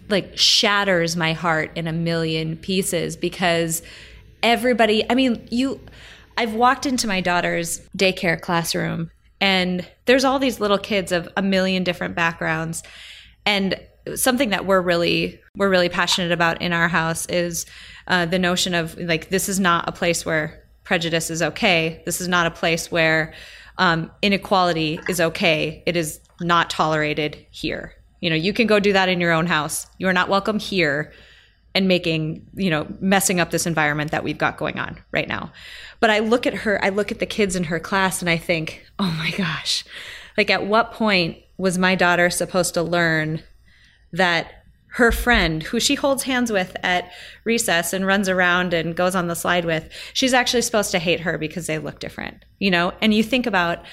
like 0.08 0.36
shatters 0.36 1.16
my 1.16 1.32
heart 1.32 1.70
in 1.74 1.86
a 1.86 1.92
million 1.92 2.56
pieces 2.56 3.16
because 3.16 3.82
everybody, 4.42 5.04
I 5.10 5.14
mean, 5.14 5.46
you 5.50 5.80
I've 6.38 6.54
walked 6.54 6.84
into 6.84 7.08
my 7.08 7.20
daughter's 7.20 7.80
daycare 7.96 8.40
classroom 8.40 9.10
and 9.40 9.86
there's 10.04 10.24
all 10.24 10.38
these 10.38 10.60
little 10.60 10.78
kids 10.78 11.12
of 11.12 11.28
a 11.36 11.42
million 11.42 11.82
different 11.82 12.14
backgrounds 12.14 12.82
and 13.46 13.80
something 14.14 14.50
that 14.50 14.66
we're 14.66 14.80
really 14.80 15.40
we're 15.56 15.68
really 15.68 15.88
passionate 15.88 16.32
about 16.32 16.60
in 16.62 16.72
our 16.72 16.88
house 16.88 17.26
is 17.26 17.66
uh, 18.06 18.26
the 18.26 18.38
notion 18.38 18.74
of 18.74 18.96
like 18.98 19.30
this 19.30 19.48
is 19.48 19.58
not 19.58 19.88
a 19.88 19.92
place 19.92 20.24
where 20.24 20.62
prejudice 20.84 21.30
is 21.30 21.42
okay. 21.42 22.02
This 22.04 22.20
is 22.20 22.28
not 22.28 22.46
a 22.46 22.50
place 22.50 22.90
where 22.90 23.34
um, 23.78 24.10
inequality 24.22 25.00
is 25.08 25.20
okay. 25.20 25.82
It 25.86 25.96
is 25.96 26.20
not 26.40 26.70
tolerated 26.70 27.44
here. 27.50 27.92
You 28.26 28.30
know, 28.30 28.34
you 28.36 28.52
can 28.52 28.66
go 28.66 28.80
do 28.80 28.92
that 28.92 29.08
in 29.08 29.20
your 29.20 29.30
own 29.30 29.46
house. 29.46 29.86
You 29.98 30.08
are 30.08 30.12
not 30.12 30.28
welcome 30.28 30.58
here 30.58 31.12
and 31.76 31.86
making, 31.86 32.44
you 32.54 32.70
know, 32.70 32.88
messing 32.98 33.38
up 33.38 33.52
this 33.52 33.68
environment 33.68 34.10
that 34.10 34.24
we've 34.24 34.36
got 34.36 34.56
going 34.56 34.80
on 34.80 34.98
right 35.12 35.28
now. 35.28 35.52
But 36.00 36.10
I 36.10 36.18
look 36.18 36.44
at 36.44 36.54
her, 36.54 36.84
I 36.84 36.88
look 36.88 37.12
at 37.12 37.20
the 37.20 37.24
kids 37.26 37.54
in 37.54 37.62
her 37.62 37.78
class 37.78 38.20
and 38.20 38.28
I 38.28 38.36
think, 38.36 38.84
oh 38.98 39.14
my 39.16 39.30
gosh, 39.30 39.84
like 40.36 40.50
at 40.50 40.66
what 40.66 40.90
point 40.90 41.38
was 41.56 41.78
my 41.78 41.94
daughter 41.94 42.28
supposed 42.28 42.74
to 42.74 42.82
learn 42.82 43.44
that 44.12 44.64
her 44.94 45.12
friend, 45.12 45.62
who 45.62 45.78
she 45.78 45.94
holds 45.94 46.24
hands 46.24 46.50
with 46.50 46.76
at 46.82 47.12
recess 47.44 47.92
and 47.92 48.04
runs 48.08 48.28
around 48.28 48.74
and 48.74 48.96
goes 48.96 49.14
on 49.14 49.28
the 49.28 49.36
slide 49.36 49.64
with, 49.64 49.88
she's 50.14 50.34
actually 50.34 50.62
supposed 50.62 50.90
to 50.90 50.98
hate 50.98 51.20
her 51.20 51.38
because 51.38 51.68
they 51.68 51.78
look 51.78 52.00
different, 52.00 52.44
you 52.58 52.72
know? 52.72 52.92
And 53.00 53.14
you 53.14 53.22
think 53.22 53.46
about 53.46 53.84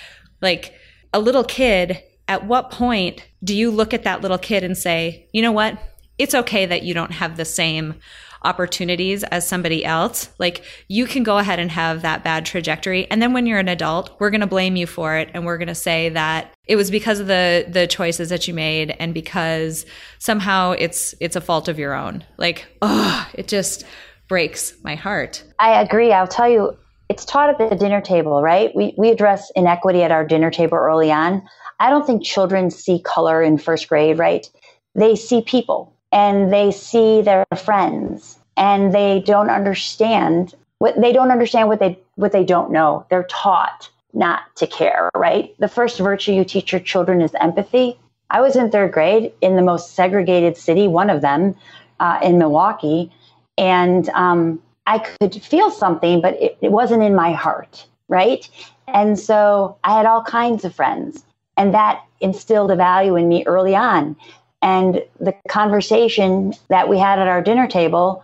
like 0.41 0.73
a 1.13 1.19
little 1.19 1.43
kid, 1.43 2.01
at 2.33 2.47
what 2.47 2.71
point 2.71 3.23
do 3.43 3.55
you 3.55 3.69
look 3.69 3.93
at 3.93 4.03
that 4.05 4.21
little 4.21 4.39
kid 4.39 4.63
and 4.63 4.75
say, 4.75 5.27
you 5.33 5.41
know 5.43 5.51
what? 5.51 5.77
It's 6.17 6.33
okay 6.33 6.65
that 6.65 6.81
you 6.81 6.95
don't 6.95 7.11
have 7.11 7.37
the 7.37 7.45
same 7.45 7.93
opportunities 8.41 9.23
as 9.25 9.47
somebody 9.47 9.85
else, 9.85 10.29
like 10.39 10.65
you 10.87 11.05
can 11.05 11.21
go 11.21 11.37
ahead 11.37 11.59
and 11.59 11.69
have 11.69 12.01
that 12.01 12.23
bad 12.23 12.43
trajectory. 12.43 13.09
And 13.11 13.21
then 13.21 13.33
when 13.33 13.45
you're 13.45 13.59
an 13.59 13.69
adult, 13.69 14.19
we're 14.19 14.31
going 14.31 14.41
to 14.41 14.47
blame 14.47 14.75
you 14.75 14.87
for 14.87 15.15
it. 15.15 15.29
And 15.35 15.45
we're 15.45 15.59
going 15.59 15.67
to 15.67 15.75
say 15.75 16.09
that 16.09 16.51
it 16.65 16.75
was 16.75 16.89
because 16.89 17.19
of 17.19 17.27
the, 17.27 17.65
the 17.69 17.85
choices 17.85 18.29
that 18.29 18.47
you 18.47 18.53
made 18.55 18.95
and 18.99 19.13
because 19.13 19.85
somehow 20.17 20.71
it's, 20.71 21.13
it's 21.19 21.35
a 21.35 21.41
fault 21.41 21.67
of 21.67 21.77
your 21.77 21.93
own. 21.93 22.25
Like, 22.37 22.65
oh, 22.81 23.29
it 23.35 23.47
just 23.47 23.85
breaks 24.27 24.73
my 24.83 24.95
heart. 24.95 25.43
I 25.59 25.79
agree. 25.81 26.11
I'll 26.11 26.27
tell 26.27 26.49
you, 26.49 26.75
it's 27.09 27.25
taught 27.25 27.49
at 27.49 27.69
the 27.69 27.75
dinner 27.75 28.01
table, 28.01 28.41
right? 28.41 28.75
We, 28.75 28.95
we 28.97 29.11
address 29.11 29.51
inequity 29.55 30.01
at 30.01 30.11
our 30.11 30.25
dinner 30.25 30.49
table 30.49 30.77
early 30.77 31.11
on. 31.11 31.47
I 31.83 31.89
don't 31.89 32.07
think 32.07 32.23
children 32.23 32.71
see 32.71 32.99
color 32.99 33.43
in 33.43 33.57
first 33.57 33.89
grade, 33.89 34.17
right? 34.17 34.49
They 34.95 35.17
see 35.17 35.41
people 35.41 35.93
and 36.13 36.53
they 36.53 36.71
see 36.71 37.21
their 37.21 37.45
friends 37.57 38.39
and 38.55 38.93
they 38.93 39.19
don't 39.25 39.49
understand 39.49 40.55
what 40.77 40.99
they 41.01 41.11
don't 41.11 41.29
understand 41.29 41.67
what 41.67 41.79
they 41.79 41.99
what 42.15 42.31
they 42.31 42.45
don't 42.45 42.71
know. 42.71 43.05
They're 43.09 43.27
taught 43.29 43.89
not 44.13 44.43
to 44.55 44.65
care, 44.65 45.09
right? 45.13 45.53
The 45.59 45.67
first 45.67 45.99
virtue 45.99 46.31
you 46.31 46.45
teach 46.45 46.71
your 46.71 46.79
children 46.79 47.19
is 47.19 47.35
empathy. 47.41 47.99
I 48.29 48.39
was 48.39 48.55
in 48.55 48.71
third 48.71 48.93
grade 48.93 49.33
in 49.41 49.57
the 49.57 49.61
most 49.61 49.93
segregated 49.93 50.55
city, 50.55 50.87
one 50.87 51.09
of 51.09 51.19
them 51.19 51.53
uh, 51.99 52.17
in 52.23 52.37
Milwaukee, 52.37 53.11
and 53.57 54.07
um, 54.11 54.61
I 54.87 54.99
could 54.99 55.35
feel 55.43 55.69
something, 55.69 56.21
but 56.21 56.41
it, 56.41 56.57
it 56.61 56.71
wasn't 56.71 57.03
in 57.03 57.13
my 57.13 57.33
heart, 57.33 57.85
right? 58.07 58.47
And 58.87 59.19
so 59.19 59.77
I 59.83 59.97
had 59.97 60.05
all 60.05 60.23
kinds 60.23 60.63
of 60.63 60.73
friends, 60.73 61.25
and 61.57 61.73
that 61.73 62.03
instilled 62.19 62.71
a 62.71 62.75
value 62.75 63.15
in 63.15 63.27
me 63.27 63.43
early 63.45 63.75
on. 63.75 64.15
And 64.61 65.03
the 65.19 65.35
conversation 65.49 66.53
that 66.69 66.87
we 66.87 66.97
had 66.97 67.19
at 67.19 67.27
our 67.27 67.41
dinner 67.41 67.67
table 67.67 68.23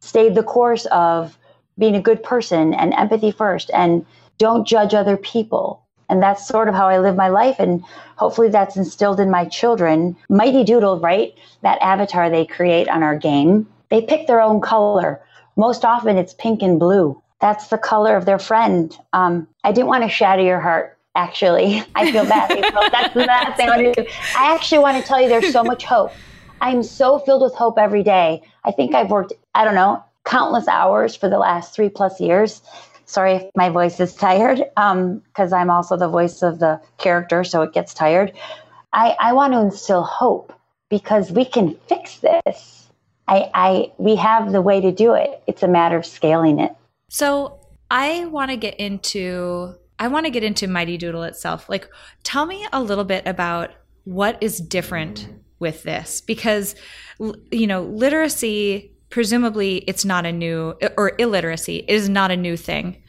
stayed 0.00 0.34
the 0.34 0.42
course 0.42 0.86
of 0.86 1.36
being 1.78 1.96
a 1.96 2.02
good 2.02 2.22
person 2.22 2.74
and 2.74 2.92
empathy 2.94 3.30
first 3.30 3.70
and 3.72 4.04
don't 4.36 4.66
judge 4.66 4.94
other 4.94 5.16
people. 5.16 5.82
And 6.10 6.22
that's 6.22 6.46
sort 6.46 6.68
of 6.68 6.74
how 6.74 6.88
I 6.88 6.98
live 6.98 7.16
my 7.16 7.28
life. 7.28 7.56
And 7.58 7.82
hopefully 8.16 8.48
that's 8.48 8.76
instilled 8.76 9.20
in 9.20 9.30
my 9.30 9.44
children. 9.46 10.16
Mighty 10.28 10.64
Doodle, 10.64 11.00
right? 11.00 11.34
That 11.62 11.80
avatar 11.82 12.30
they 12.30 12.46
create 12.46 12.88
on 12.88 13.02
our 13.02 13.16
game, 13.16 13.66
they 13.90 14.02
pick 14.02 14.26
their 14.26 14.40
own 14.40 14.60
color. 14.60 15.20
Most 15.56 15.84
often 15.84 16.16
it's 16.16 16.34
pink 16.34 16.62
and 16.62 16.78
blue. 16.78 17.20
That's 17.40 17.68
the 17.68 17.78
color 17.78 18.16
of 18.16 18.24
their 18.26 18.38
friend. 18.38 18.96
Um, 19.12 19.48
I 19.64 19.72
didn't 19.72 19.88
want 19.88 20.04
to 20.04 20.10
shatter 20.10 20.42
your 20.42 20.60
heart 20.60 20.97
actually. 21.18 21.82
I 21.96 22.12
feel 22.12 22.24
bad. 22.24 22.48
That's 22.92 23.12
the 23.12 23.24
last 23.24 23.56
thing 23.56 23.68
I 23.68 23.76
want 23.76 23.94
to 23.94 24.04
do. 24.04 24.10
I 24.36 24.54
actually 24.54 24.78
want 24.78 25.02
to 25.02 25.06
tell 25.06 25.20
you 25.20 25.28
there's 25.28 25.52
so 25.52 25.64
much 25.64 25.84
hope. 25.84 26.12
I'm 26.60 26.82
so 26.82 27.18
filled 27.18 27.42
with 27.42 27.54
hope 27.54 27.76
every 27.76 28.02
day. 28.02 28.42
I 28.64 28.70
think 28.70 28.94
I've 28.94 29.10
worked, 29.10 29.32
I 29.54 29.64
don't 29.64 29.74
know, 29.74 30.02
countless 30.24 30.68
hours 30.68 31.16
for 31.16 31.28
the 31.28 31.38
last 31.38 31.74
three 31.74 31.88
plus 31.88 32.20
years. 32.20 32.62
Sorry 33.06 33.34
if 33.34 33.50
my 33.56 33.68
voice 33.68 33.98
is 34.00 34.14
tired, 34.14 34.58
because 34.58 35.52
um, 35.52 35.58
I'm 35.58 35.70
also 35.70 35.96
the 35.96 36.08
voice 36.08 36.42
of 36.42 36.60
the 36.60 36.80
character, 36.98 37.42
so 37.42 37.62
it 37.62 37.72
gets 37.72 37.94
tired. 37.94 38.32
I, 38.92 39.16
I 39.18 39.32
want 39.32 39.52
to 39.54 39.60
instill 39.60 40.02
hope 40.02 40.52
because 40.88 41.32
we 41.32 41.44
can 41.44 41.74
fix 41.88 42.18
this. 42.18 42.88
I, 43.26 43.50
I 43.54 43.92
we 43.98 44.16
have 44.16 44.52
the 44.52 44.62
way 44.62 44.80
to 44.80 44.92
do 44.92 45.14
it. 45.14 45.42
It's 45.46 45.62
a 45.62 45.68
matter 45.68 45.96
of 45.96 46.06
scaling 46.06 46.60
it. 46.60 46.74
So 47.08 47.58
I 47.90 48.26
want 48.26 48.50
to 48.50 48.56
get 48.56 48.76
into 48.76 49.74
I 49.98 50.08
want 50.08 50.26
to 50.26 50.30
get 50.30 50.44
into 50.44 50.68
Mighty 50.68 50.96
Doodle 50.96 51.24
itself. 51.24 51.68
Like, 51.68 51.88
tell 52.22 52.46
me 52.46 52.66
a 52.72 52.82
little 52.82 53.04
bit 53.04 53.26
about 53.26 53.70
what 54.04 54.42
is 54.42 54.60
different 54.60 55.28
with 55.58 55.82
this 55.82 56.20
because, 56.20 56.76
you 57.50 57.66
know, 57.66 57.82
literacy, 57.82 58.92
presumably 59.10 59.78
it's 59.88 60.04
not 60.04 60.24
a 60.24 60.32
new, 60.32 60.74
or 60.96 61.12
illiteracy 61.18 61.84
is 61.88 62.08
not 62.08 62.30
a 62.30 62.36
new 62.36 62.56
thing, 62.56 63.02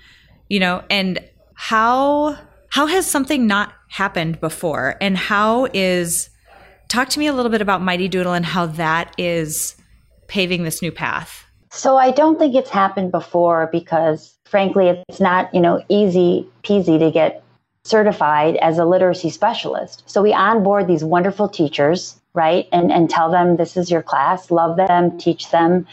you 0.49 0.60
know, 0.60 0.84
and 0.89 1.23
how, 1.54 2.38
how 2.69 2.88
has 2.88 3.06
something 3.06 3.45
not 3.45 3.73
happened 3.89 4.39
before 4.39 4.95
and 4.99 5.17
how 5.17 5.67
is, 5.73 6.30
talk 6.88 7.10
to 7.10 7.19
me 7.19 7.28
a 7.28 7.34
little 7.34 7.52
bit 7.52 7.62
about 7.62 7.82
Mighty 7.82 8.08
Doodle 8.08 8.34
and 8.34 8.45
how 8.45 8.65
that 8.65 9.13
is 9.17 9.75
paving 10.28 10.63
this 10.63 10.82
new 10.82 10.91
path. 10.91 11.45
So 11.71 11.97
I 11.97 12.10
don't 12.10 12.39
think 12.39 12.56
it's 12.56 12.69
happened 12.71 13.12
before 13.12 13.69
because 13.71 14.38
frankly 14.50 15.04
it's 15.08 15.20
not, 15.20 15.54
you 15.54 15.62
know, 15.62 15.84
easy 15.90 16.48
peasy 16.64 17.00
to 17.00 17.12
get 17.12 17.44
certified 17.84 18.58
as 18.58 18.78
a 18.78 18.86
literacy 18.86 19.30
specialist. 19.30 20.04
So 20.06 20.22
we 20.22 20.34
onboard 20.34 20.88
these 20.88 21.04
wonderful 21.04 21.48
teachers, 21.48 22.20
right? 22.34 22.68
And 22.72 22.92
and 22.92 23.10
tell 23.10 23.32
them 23.32 23.56
this 23.56 23.78
is 23.78 23.90
your 23.90 24.04
class, 24.04 24.52
love 24.52 24.76
them, 24.78 25.18
teach 25.18 25.52
them, 25.52 25.88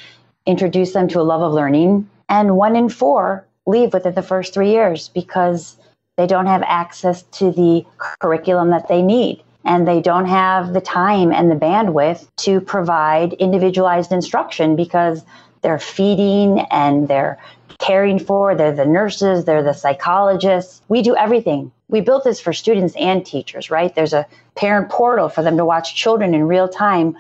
introduce 0.47 0.93
them 0.93 1.09
to 1.09 1.21
a 1.21 1.23
love 1.23 1.43
of 1.43 1.53
learning. 1.53 2.09
And 2.29 2.57
one 2.57 2.77
in 2.77 2.89
4 2.89 3.47
leave 3.67 3.93
within 3.93 4.15
the 4.15 4.23
first 4.23 4.55
3 4.55 4.71
years 4.71 5.09
because 5.09 5.77
they 6.17 6.27
don't 6.27 6.47
have 6.47 6.63
access 6.67 7.23
to 7.23 7.53
the 7.53 7.85
curriculum 7.99 8.71
that 8.71 8.89
they 8.89 9.03
need 9.03 9.43
and 9.65 9.87
they 9.87 10.01
don't 10.01 10.27
have 10.27 10.73
the 10.73 10.81
time 10.81 11.33
and 11.33 11.51
the 11.51 11.57
bandwidth 11.57 12.27
to 12.37 12.61
provide 12.61 13.33
individualized 13.35 14.13
instruction 14.13 14.77
because 14.77 15.25
they're 15.63 15.79
feeding 15.79 16.61
and 16.71 17.09
they're 17.09 17.39
caring 17.79 18.19
for. 18.19 18.55
They're 18.55 18.75
the 18.75 18.87
nurses, 18.87 19.45
they're 19.45 19.63
the 19.63 19.73
psychologists. 19.73 20.83
We 20.89 21.03
do 21.03 21.17
everything. 21.17 21.73
We 21.89 22.01
built 22.01 22.25
this 22.25 22.41
for 22.41 22.53
students 22.53 22.95
and 22.97 23.25
teachers, 23.25 23.71
right? 23.71 23.95
There's 23.95 24.13
a 24.13 24.27
parent 24.57 24.91
portal 24.91 25.29
for 25.29 25.43
them 25.43 25.57
to 25.57 25.65
watch 25.65 25.95
children 25.95 26.35
in 26.35 26.49
real 26.49 26.69
time 26.69 27.17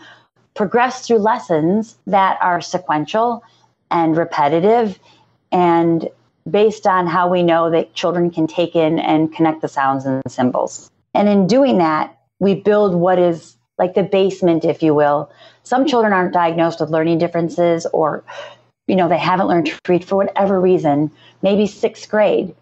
progress 0.54 1.06
through 1.06 1.18
lessons 1.18 1.96
that 2.06 2.38
are 2.40 2.60
sequential 2.60 3.44
and 3.90 4.16
repetitive 4.16 4.98
and 5.52 6.08
based 6.50 6.86
on 6.86 7.06
how 7.06 7.28
we 7.28 7.42
know 7.42 7.70
that 7.70 7.94
children 7.94 8.30
can 8.30 8.46
take 8.46 8.74
in 8.74 8.98
and 8.98 9.32
connect 9.34 9.60
the 9.60 9.68
sounds 9.68 10.06
and 10.06 10.22
symbols. 10.28 10.90
And 11.14 11.28
in 11.28 11.46
doing 11.46 11.78
that, 11.78 12.18
we 12.38 12.54
build 12.54 12.94
what 12.94 13.18
is 13.18 13.56
like 13.78 13.94
the 13.94 14.02
basement, 14.02 14.64
if 14.64 14.82
you 14.82 14.94
will, 14.94 15.30
some 15.62 15.86
children 15.86 16.12
aren't 16.12 16.32
diagnosed 16.32 16.80
with 16.80 16.90
learning 16.90 17.18
differences 17.18 17.86
or, 17.92 18.24
you 18.86 18.96
know, 18.96 19.08
they 19.08 19.18
haven't 19.18 19.48
learned 19.48 19.66
to 19.66 19.78
read 19.88 20.04
for 20.04 20.16
whatever 20.16 20.60
reason, 20.60 21.10
maybe 21.42 21.66
sixth 21.66 22.08
grade. 22.08 22.54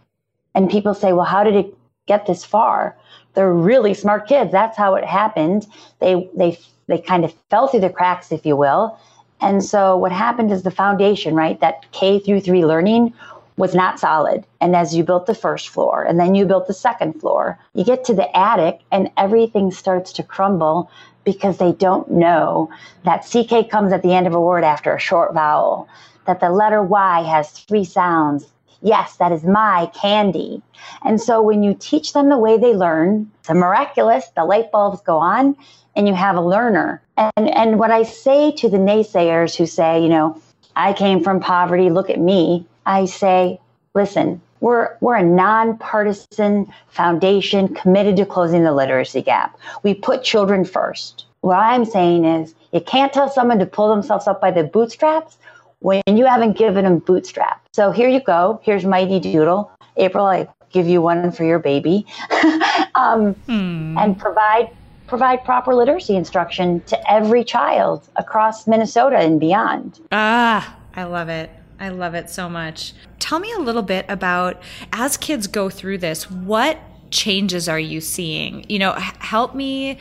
And 0.55 0.71
people 0.71 0.95
say, 0.95 1.13
well, 1.13 1.25
how 1.25 1.45
did 1.45 1.55
it 1.55 1.77
get 2.07 2.27
this 2.27 2.45
far? 2.45 2.97
They're 3.35 3.53
really 3.53 3.95
smart 3.95 4.29
kids. 4.29 4.53
That's 4.53 4.77
how 4.77 4.95
it 4.95 5.05
happened. 5.05 5.67
They, 6.01 6.29
they, 6.37 6.59
they 6.87 6.99
kind 6.99 7.25
of 7.25 7.35
fell 7.51 7.69
through 7.69 7.81
the 7.81 7.91
cracks, 7.91 8.33
if 8.33 8.47
you 8.47 8.57
will. 8.57 8.99
And 9.41 9.63
so 9.63 9.97
what 9.97 10.13
happened 10.13 10.53
is 10.53 10.63
the 10.63 10.71
foundation, 10.71 11.35
right? 11.35 11.59
That 11.61 11.91
K 11.93 12.19
through 12.21 12.41
three 12.41 12.65
learning 12.65 13.13
was 13.57 13.75
not 13.75 14.01
solid. 14.01 14.45
And 14.61 14.75
as 14.75 14.95
you 14.95 15.05
built 15.05 15.27
the 15.27 15.35
first 15.35 15.69
floor 15.69 16.03
and 16.03 16.19
then 16.19 16.35
you 16.35 16.45
built 16.47 16.67
the 16.67 16.75
second 16.75 17.21
floor, 17.21 17.59
you 17.75 17.85
get 17.85 18.05
to 18.05 18.15
the 18.15 18.37
attic 18.37 18.81
and 18.91 19.11
everything 19.17 19.71
starts 19.71 20.13
to 20.15 20.23
crumble 20.23 20.91
because 21.25 21.59
they 21.59 21.73
don't 21.73 22.11
know 22.11 22.71
that 23.05 23.25
CK 23.25 23.71
comes 23.71 23.93
at 23.93 24.03
the 24.03 24.13
end 24.13 24.27
of 24.27 24.35
a 24.35 24.41
word 24.41 24.65
after 24.65 24.95
a 24.95 25.01
short 25.01 25.35
vowel, 25.35 25.89
that 26.27 26.41
the 26.41 26.51
letter 26.51 26.83
Y 26.83 27.23
has 27.23 27.51
three 27.51 27.85
sounds. 27.85 28.47
Yes, 28.83 29.17
that 29.17 29.33
is 29.33 29.45
my 29.45 29.91
candy. 29.95 30.63
And 31.03 31.21
so 31.21 31.41
when 31.41 31.63
you 31.63 31.75
teach 31.79 32.13
them 32.13 32.29
the 32.29 32.39
way 32.39 32.59
they 32.59 32.75
learn, 32.75 33.31
it's 33.41 33.49
a 33.49 33.55
miraculous, 33.55 34.27
the 34.37 34.45
light 34.45 34.71
bulbs 34.71 35.01
go 35.01 35.17
on 35.19 35.57
and 35.97 36.07
you 36.07 36.15
have 36.15 36.37
a 36.37 36.43
learner. 36.43 37.01
And 37.17 37.49
and 37.49 37.79
what 37.79 37.91
I 37.91 38.03
say 38.03 38.53
to 38.53 38.69
the 38.69 38.77
naysayers 38.77 39.57
who 39.57 39.67
say, 39.67 40.03
you 40.03 40.09
know, 40.09 40.41
I 40.77 40.93
came 40.93 41.23
from 41.23 41.41
poverty, 41.41 41.89
look 41.89 42.11
at 42.11 42.21
me. 42.21 42.67
I 42.85 43.07
say, 43.07 43.61
listen, 43.95 44.41
we're, 44.61 44.97
we're 45.01 45.17
a 45.17 45.23
nonpartisan 45.23 46.73
foundation 46.89 47.75
committed 47.75 48.17
to 48.17 48.27
closing 48.27 48.65
the 48.65 48.73
literacy 48.73 49.23
gap. 49.23 49.59
We 49.83 49.95
put 49.95 50.25
children 50.25 50.65
first. 50.65 51.27
What 51.43 51.59
I'm 51.59 51.85
saying 51.85 52.25
is, 52.25 52.55
you 52.73 52.81
can't 52.81 53.13
tell 53.13 53.29
someone 53.29 53.59
to 53.59 53.67
pull 53.67 53.91
themselves 53.91 54.27
up 54.27 54.41
by 54.41 54.51
the 54.51 54.65
bootstraps 54.65 55.37
when 55.85 56.03
you 56.07 56.25
haven't 56.25 56.57
given 56.57 56.85
them 56.85 56.99
bootstrap. 56.99 57.63
So 57.73 57.91
here 57.91 58.09
you 58.09 58.21
go. 58.21 58.59
Here's 58.63 58.87
Mighty 58.87 59.21
Doodle. 59.21 59.71
April, 59.99 60.25
I 60.25 60.49
give 60.71 60.89
you 60.89 61.03
one 61.03 61.31
for 61.31 61.45
your 61.45 61.59
baby. 61.59 62.07
um, 62.95 63.35
hmm. 63.35 63.99
And 63.99 64.19
provide 64.19 64.71
provide 65.07 65.45
proper 65.45 65.75
literacy 65.75 66.17
instruction 66.17 66.81
to 66.87 67.13
every 67.13 67.45
child 67.45 68.09
across 68.17 68.67
Minnesota 68.67 69.19
and 69.19 69.39
beyond. 69.39 70.01
Ah, 70.11 70.75
I 70.97 71.05
love 71.05 71.29
it. 71.29 71.51
I 71.79 71.91
love 71.91 72.15
it 72.15 72.31
so 72.31 72.49
much. 72.49 72.95
Tell 73.19 73.39
me 73.39 73.53
a 73.53 73.59
little 73.59 73.83
bit 73.83 74.07
about 74.09 74.63
as 74.91 75.19
kids 75.19 75.47
go 75.47 75.69
through 75.69 75.99
this, 75.99 76.31
what 76.31 76.79
changes 77.11 77.69
are 77.69 77.79
you 77.79 78.01
seeing? 78.01 78.65
You 78.71 78.79
know, 78.79 78.93
help 78.93 79.55
me 79.55 79.99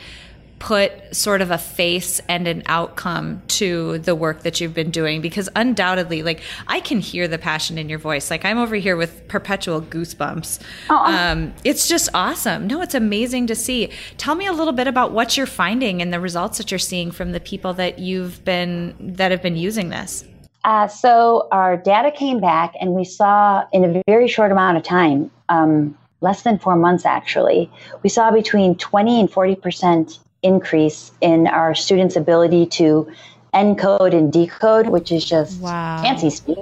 put 0.58 0.92
sort 1.14 1.40
of 1.40 1.50
a 1.50 1.58
face 1.58 2.20
and 2.28 2.48
an 2.48 2.62
outcome 2.66 3.42
to 3.48 3.98
the 3.98 4.14
work 4.14 4.42
that 4.42 4.60
you've 4.60 4.74
been 4.74 4.90
doing? 4.90 5.20
Because 5.20 5.48
undoubtedly 5.56 6.22
like 6.22 6.40
i 6.66 6.80
can 6.80 7.00
hear 7.00 7.28
the 7.28 7.38
passion 7.38 7.78
in 7.78 7.88
your 7.88 7.98
voice. 7.98 8.30
Like 8.30 8.44
i'm 8.44 8.58
over 8.58 8.76
here 8.76 8.96
with 8.96 9.26
perpetual 9.28 9.82
goosebumps. 9.82 10.60
Um, 10.90 11.52
it's 11.64 11.88
just 11.88 12.08
awesome. 12.14 12.66
No 12.66 12.80
it's 12.80 12.94
amazing 12.94 13.46
to 13.48 13.54
see. 13.54 13.90
Tell 14.18 14.34
me 14.34 14.46
a 14.46 14.52
little 14.52 14.72
bit 14.72 14.86
about 14.86 15.12
what 15.12 15.36
you're 15.36 15.46
finding 15.46 16.00
and 16.02 16.12
the 16.12 16.20
results 16.20 16.58
that 16.58 16.70
you're 16.70 16.78
seeing 16.78 17.10
from 17.10 17.32
the 17.32 17.40
people 17.40 17.74
that 17.74 17.98
you've 17.98 18.44
been 18.44 18.94
that 19.00 19.30
have 19.30 19.42
been 19.42 19.56
using 19.56 19.88
this. 19.88 20.24
Uh, 20.64 20.88
so 20.88 21.46
our 21.52 21.76
data 21.76 22.10
came 22.10 22.40
back 22.40 22.74
and 22.80 22.94
we 22.94 23.04
saw 23.04 23.64
in 23.72 23.84
a 23.84 24.02
very 24.06 24.26
short 24.26 24.50
amount 24.50 24.78
of 24.78 24.82
time 24.82 25.30
um, 25.50 25.96
less 26.22 26.42
than 26.42 26.58
four 26.58 26.74
months 26.74 27.04
actually 27.04 27.70
we 28.02 28.08
saw 28.08 28.30
between 28.30 28.74
20 28.76 29.20
and 29.20 29.30
40 29.30 29.56
percent 29.56 30.18
increase 30.44 31.10
in 31.20 31.46
our 31.46 31.74
students' 31.74 32.14
ability 32.16 32.66
to 32.66 33.10
encode 33.52 34.14
and 34.14 34.32
decode, 34.32 34.88
which 34.88 35.10
is 35.10 35.24
just 35.24 35.60
wow. 35.60 36.02
fancy 36.02 36.30
speak 36.30 36.58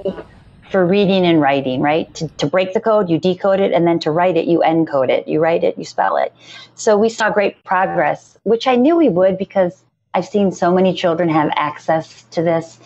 for 0.71 0.87
reading 0.87 1.27
and 1.27 1.41
writing, 1.41 1.83
right? 1.83 2.13
To, 2.15 2.29
to 2.29 2.47
break 2.47 2.73
the 2.73 2.81
code, 2.81 3.11
you 3.11 3.19
decode 3.19 3.61
it, 3.61 3.73
and 3.73 3.87
then 3.87 3.99
to 4.01 4.11
write 4.11 4.37
it, 4.37 4.47
you 4.47 4.61
encode 4.61 5.11
it. 5.11 5.29
You 5.29 5.41
write 5.41 5.65
it, 5.65 5.77
you 5.77 5.85
spell 5.85 6.17
it. 6.17 6.33
So 6.75 6.97
we 6.97 7.11
saw 7.11 7.31
great 7.31 7.63
progress, 7.65 8.39
which 8.45 8.67
I 8.67 8.77
knew 8.77 8.97
we 8.97 9.11
would 9.11 9.37
because 9.37 9.83
I've 10.15 10.27
seen 10.27 10.53
so 10.53 10.73
many 10.73 10.95
children 10.95 11.29
have 11.29 11.51
access 11.57 12.23
to 12.31 12.43
this. 12.43 12.79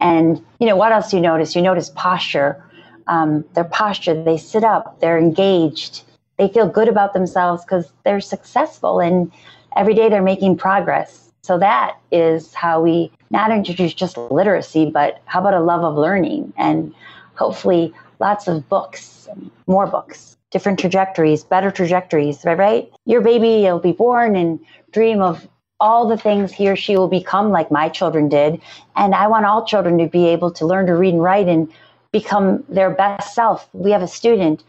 And, 0.00 0.42
you 0.58 0.66
know, 0.66 0.76
what 0.76 0.92
else 0.92 1.10
do 1.10 1.16
you 1.16 1.22
notice? 1.22 1.54
You 1.54 1.62
notice 1.62 1.90
posture. 1.90 2.62
Um, 3.06 3.44
their 3.54 3.64
posture, 3.64 4.22
they 4.22 4.38
sit 4.38 4.64
up, 4.64 4.98
they're 5.00 5.18
engaged, 5.18 6.04
they 6.38 6.48
feel 6.48 6.66
good 6.66 6.88
about 6.88 7.12
themselves 7.12 7.62
because 7.62 7.92
they're 8.02 8.20
successful. 8.20 9.00
And 9.00 9.30
every 9.76 9.94
day 9.94 10.08
they're 10.08 10.22
making 10.22 10.56
progress. 10.56 11.32
So 11.42 11.58
that 11.58 11.98
is 12.10 12.54
how 12.54 12.80
we 12.80 13.10
not 13.30 13.50
introduce 13.50 13.92
just 13.92 14.16
literacy, 14.16 14.90
but 14.90 15.20
how 15.26 15.40
about 15.40 15.54
a 15.54 15.60
love 15.60 15.84
of 15.84 15.96
learning 15.96 16.52
and 16.56 16.94
hopefully 17.34 17.92
lots 18.18 18.48
of 18.48 18.66
books, 18.68 19.28
more 19.66 19.86
books, 19.86 20.36
different 20.50 20.78
trajectories, 20.78 21.44
better 21.44 21.70
trajectories, 21.70 22.44
right? 22.44 22.58
right? 22.58 22.92
Your 23.04 23.20
baby 23.20 23.62
will 23.62 23.78
be 23.78 23.92
born 23.92 24.36
and 24.36 24.58
dream 24.92 25.20
of 25.20 25.46
all 25.80 26.08
the 26.08 26.16
things 26.16 26.52
he 26.52 26.68
or 26.68 26.76
she 26.76 26.96
will 26.96 27.08
become 27.08 27.50
like 27.50 27.70
my 27.70 27.88
children 27.88 28.28
did. 28.28 28.60
And 28.96 29.14
I 29.14 29.26
want 29.26 29.44
all 29.44 29.66
children 29.66 29.98
to 29.98 30.06
be 30.06 30.26
able 30.28 30.50
to 30.52 30.66
learn 30.66 30.86
to 30.86 30.94
read 30.94 31.12
and 31.12 31.22
write 31.22 31.48
and 31.48 31.70
become 32.12 32.64
their 32.68 32.90
best 32.90 33.34
self. 33.34 33.68
We 33.72 33.90
have 33.90 34.02
a 34.02 34.08
student, 34.08 34.62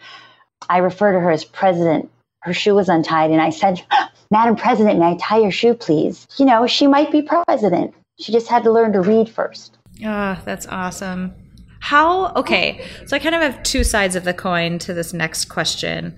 I 0.67 0.79
refer 0.79 1.13
to 1.13 1.19
her 1.19 1.31
as 1.31 1.45
president. 1.45 2.09
Her 2.45 2.53
shoe 2.53 2.75
was 2.75 2.89
untied, 2.89 3.31
and 3.31 3.41
I 3.41 3.49
said, 3.49 3.81
Madam 4.31 4.55
President, 4.55 4.99
may 4.99 5.07
I 5.07 5.17
tie 5.19 5.39
your 5.39 5.51
shoe, 5.51 5.73
please? 5.73 6.27
You 6.37 6.45
know, 6.45 6.67
she 6.67 6.85
might 6.85 7.11
be 7.11 7.23
president. 7.23 7.95
She 8.19 8.31
just 8.31 8.47
had 8.47 8.63
to 8.63 8.71
learn 8.71 8.93
to 8.93 9.01
read 9.01 9.27
first. 9.27 9.79
Ah, 10.05 10.37
oh, 10.39 10.43
that's 10.45 10.67
awesome. 10.67 11.33
How, 11.79 12.31
okay, 12.33 12.85
so 13.07 13.15
I 13.15 13.19
kind 13.19 13.33
of 13.33 13.41
have 13.41 13.63
two 13.63 13.83
sides 13.83 14.15
of 14.15 14.25
the 14.25 14.33
coin 14.33 14.77
to 14.79 14.93
this 14.93 15.11
next 15.11 15.45
question. 15.45 16.15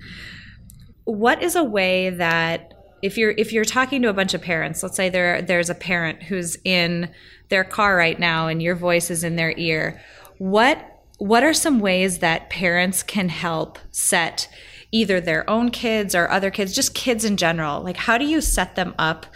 What 1.04 1.42
is 1.42 1.56
a 1.56 1.64
way 1.64 2.10
that 2.10 2.74
if 3.00 3.16
you're 3.16 3.30
if 3.30 3.52
you're 3.52 3.64
talking 3.64 4.02
to 4.02 4.08
a 4.08 4.12
bunch 4.12 4.34
of 4.34 4.42
parents, 4.42 4.82
let's 4.82 4.96
say 4.96 5.08
there 5.08 5.40
there's 5.40 5.70
a 5.70 5.74
parent 5.74 6.24
who's 6.24 6.58
in 6.64 7.10
their 7.48 7.64
car 7.64 7.96
right 7.96 8.18
now 8.18 8.48
and 8.48 8.62
your 8.62 8.74
voice 8.74 9.10
is 9.10 9.24
in 9.24 9.36
their 9.36 9.54
ear, 9.56 10.00
what 10.36 11.02
what 11.18 11.42
are 11.42 11.54
some 11.54 11.80
ways 11.80 12.18
that 12.18 12.50
parents 12.50 13.02
can 13.02 13.28
help 13.28 13.78
set 13.90 14.48
either 14.92 15.20
their 15.20 15.48
own 15.48 15.70
kids 15.70 16.14
or 16.14 16.30
other 16.30 16.50
kids, 16.50 16.74
just 16.74 16.94
kids 16.94 17.24
in 17.24 17.36
general? 17.36 17.82
Like, 17.82 17.96
how 17.96 18.18
do 18.18 18.24
you 18.24 18.40
set 18.40 18.76
them 18.76 18.94
up 18.98 19.26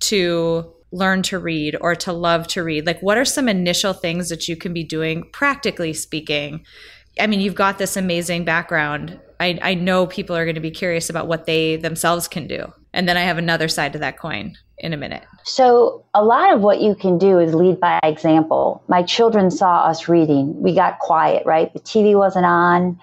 to 0.00 0.72
learn 0.92 1.22
to 1.22 1.38
read 1.38 1.76
or 1.80 1.94
to 1.94 2.12
love 2.12 2.46
to 2.48 2.62
read? 2.62 2.86
Like, 2.86 3.00
what 3.00 3.18
are 3.18 3.24
some 3.24 3.48
initial 3.48 3.92
things 3.92 4.28
that 4.28 4.48
you 4.48 4.56
can 4.56 4.72
be 4.72 4.84
doing, 4.84 5.28
practically 5.32 5.92
speaking? 5.92 6.64
I 7.18 7.26
mean, 7.26 7.40
you've 7.40 7.54
got 7.54 7.78
this 7.78 7.96
amazing 7.96 8.44
background. 8.44 9.18
I, 9.40 9.58
I 9.62 9.74
know 9.74 10.06
people 10.06 10.36
are 10.36 10.44
going 10.44 10.54
to 10.54 10.60
be 10.60 10.70
curious 10.70 11.10
about 11.10 11.28
what 11.28 11.46
they 11.46 11.76
themselves 11.76 12.28
can 12.28 12.46
do. 12.46 12.72
And 12.92 13.08
then 13.08 13.16
I 13.16 13.22
have 13.22 13.38
another 13.38 13.68
side 13.68 13.92
to 13.92 13.98
that 14.00 14.18
coin 14.18 14.56
in 14.78 14.92
a 14.92 14.96
minute. 14.96 15.24
So, 15.44 16.04
a 16.14 16.24
lot 16.24 16.52
of 16.52 16.60
what 16.60 16.80
you 16.80 16.94
can 16.94 17.18
do 17.18 17.38
is 17.38 17.54
lead 17.54 17.80
by 17.80 18.00
example. 18.02 18.82
My 18.88 19.02
children 19.02 19.50
saw 19.50 19.84
us 19.84 20.08
reading. 20.08 20.60
We 20.60 20.74
got 20.74 20.98
quiet, 20.98 21.44
right? 21.46 21.72
The 21.72 21.80
TV 21.80 22.16
wasn't 22.16 22.46
on 22.46 22.98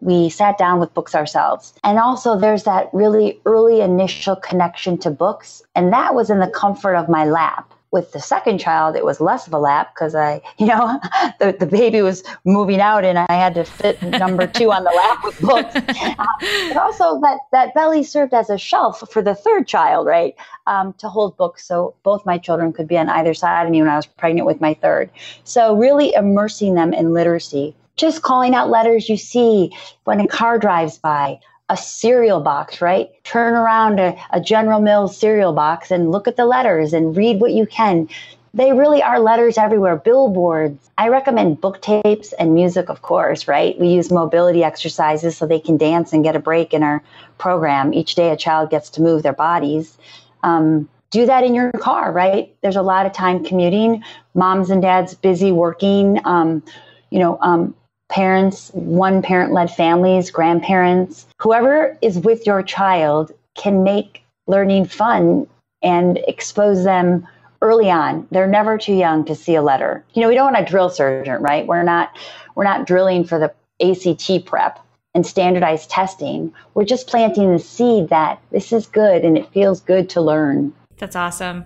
we 0.00 0.28
sat 0.28 0.58
down 0.58 0.80
with 0.80 0.92
books 0.94 1.14
ourselves. 1.14 1.74
And 1.84 1.98
also, 1.98 2.38
there's 2.38 2.64
that 2.64 2.88
really 2.92 3.40
early 3.46 3.80
initial 3.80 4.36
connection 4.36 4.98
to 4.98 5.10
books. 5.10 5.62
And 5.74 5.92
that 5.92 6.14
was 6.14 6.30
in 6.30 6.40
the 6.40 6.48
comfort 6.48 6.94
of 6.94 7.08
my 7.08 7.24
lap. 7.24 7.72
With 7.92 8.12
the 8.12 8.20
second 8.20 8.58
child, 8.58 8.94
it 8.94 9.04
was 9.04 9.20
less 9.20 9.48
of 9.48 9.52
a 9.52 9.58
lap 9.58 9.92
because 9.92 10.14
I, 10.14 10.40
you 10.58 10.66
know, 10.66 11.00
the, 11.40 11.56
the 11.58 11.66
baby 11.66 12.02
was 12.02 12.22
moving 12.44 12.80
out 12.80 13.04
and 13.04 13.18
I 13.18 13.32
had 13.32 13.54
to 13.54 13.64
fit 13.64 14.00
number 14.00 14.46
two 14.46 14.70
on 14.70 14.84
the 14.84 14.90
lap 14.90 15.18
with 15.24 15.40
books. 15.40 15.74
Uh, 15.74 16.24
but 16.68 16.76
also, 16.76 17.20
that, 17.20 17.40
that 17.50 17.74
belly 17.74 18.04
served 18.04 18.32
as 18.32 18.48
a 18.48 18.56
shelf 18.56 19.02
for 19.10 19.22
the 19.22 19.34
third 19.34 19.66
child, 19.66 20.06
right? 20.06 20.36
Um, 20.68 20.92
to 20.98 21.08
hold 21.08 21.36
books. 21.36 21.66
So 21.66 21.94
both 22.04 22.24
my 22.24 22.38
children 22.38 22.72
could 22.72 22.86
be 22.86 22.96
on 22.96 23.08
either 23.08 23.34
side 23.34 23.64
of 23.64 23.72
me 23.72 23.80
when 23.82 23.90
I 23.90 23.96
was 23.96 24.06
pregnant 24.06 24.46
with 24.46 24.60
my 24.60 24.74
third. 24.74 25.10
So, 25.42 25.74
really 25.74 26.14
immersing 26.14 26.74
them 26.74 26.92
in 26.92 27.12
literacy 27.12 27.74
just 28.00 28.22
calling 28.22 28.54
out 28.54 28.70
letters 28.70 29.08
you 29.08 29.16
see 29.16 29.70
when 30.04 30.20
a 30.20 30.26
car 30.26 30.58
drives 30.58 30.96
by, 30.96 31.38
a 31.68 31.76
cereal 31.76 32.40
box, 32.40 32.80
right? 32.80 33.10
Turn 33.24 33.54
around 33.54 34.00
a, 34.00 34.18
a, 34.30 34.40
General 34.40 34.80
Mills 34.80 35.16
cereal 35.16 35.52
box 35.52 35.90
and 35.90 36.10
look 36.10 36.26
at 36.26 36.36
the 36.36 36.46
letters 36.46 36.92
and 36.92 37.16
read 37.16 37.40
what 37.40 37.52
you 37.52 37.66
can. 37.66 38.08
They 38.54 38.72
really 38.72 39.00
are 39.02 39.20
letters 39.20 39.56
everywhere, 39.56 39.94
billboards. 39.96 40.90
I 40.98 41.08
recommend 41.08 41.60
book 41.60 41.80
tapes 41.80 42.32
and 42.32 42.54
music, 42.54 42.88
of 42.88 43.02
course, 43.02 43.46
right? 43.46 43.78
We 43.78 43.88
use 43.88 44.10
mobility 44.10 44.64
exercises 44.64 45.36
so 45.36 45.46
they 45.46 45.60
can 45.60 45.76
dance 45.76 46.12
and 46.12 46.24
get 46.24 46.34
a 46.34 46.40
break 46.40 46.74
in 46.74 46.82
our 46.82 47.02
program. 47.38 47.94
Each 47.94 48.16
day, 48.16 48.30
a 48.30 48.36
child 48.36 48.70
gets 48.70 48.90
to 48.90 49.02
move 49.02 49.22
their 49.22 49.32
bodies. 49.32 49.96
Um, 50.42 50.88
do 51.10 51.26
that 51.26 51.44
in 51.44 51.54
your 51.54 51.70
car, 51.72 52.10
right? 52.10 52.52
There's 52.62 52.76
a 52.76 52.82
lot 52.82 53.06
of 53.06 53.12
time 53.12 53.44
commuting. 53.44 54.02
Moms 54.34 54.70
and 54.70 54.82
dads 54.82 55.14
busy 55.14 55.52
working. 55.52 56.20
Um, 56.24 56.64
you 57.10 57.18
know, 57.20 57.38
um, 57.42 57.74
parents, 58.10 58.70
one 58.74 59.22
parent 59.22 59.52
led 59.52 59.70
families, 59.70 60.30
grandparents, 60.30 61.26
whoever 61.38 61.96
is 62.02 62.18
with 62.18 62.46
your 62.46 62.62
child 62.62 63.32
can 63.54 63.82
make 63.82 64.22
learning 64.46 64.84
fun 64.84 65.46
and 65.82 66.18
expose 66.28 66.84
them 66.84 67.26
early 67.62 67.90
on. 67.90 68.26
They're 68.30 68.46
never 68.46 68.76
too 68.76 68.94
young 68.94 69.24
to 69.26 69.34
see 69.34 69.54
a 69.54 69.62
letter. 69.62 70.04
You 70.12 70.22
know, 70.22 70.28
we 70.28 70.34
don't 70.34 70.52
want 70.52 70.66
a 70.66 70.70
drill 70.70 70.90
sergeant, 70.90 71.40
right? 71.40 71.66
We're 71.66 71.82
not 71.82 72.16
we're 72.54 72.64
not 72.64 72.86
drilling 72.86 73.24
for 73.24 73.38
the 73.38 73.52
ACT 73.80 74.44
prep 74.44 74.84
and 75.14 75.26
standardized 75.26 75.90
testing. 75.90 76.52
We're 76.74 76.84
just 76.84 77.06
planting 77.06 77.52
the 77.52 77.58
seed 77.58 78.08
that 78.10 78.40
this 78.50 78.72
is 78.72 78.86
good 78.86 79.24
and 79.24 79.38
it 79.38 79.52
feels 79.52 79.80
good 79.80 80.10
to 80.10 80.20
learn. 80.20 80.72
That's 81.00 81.16
awesome. 81.16 81.64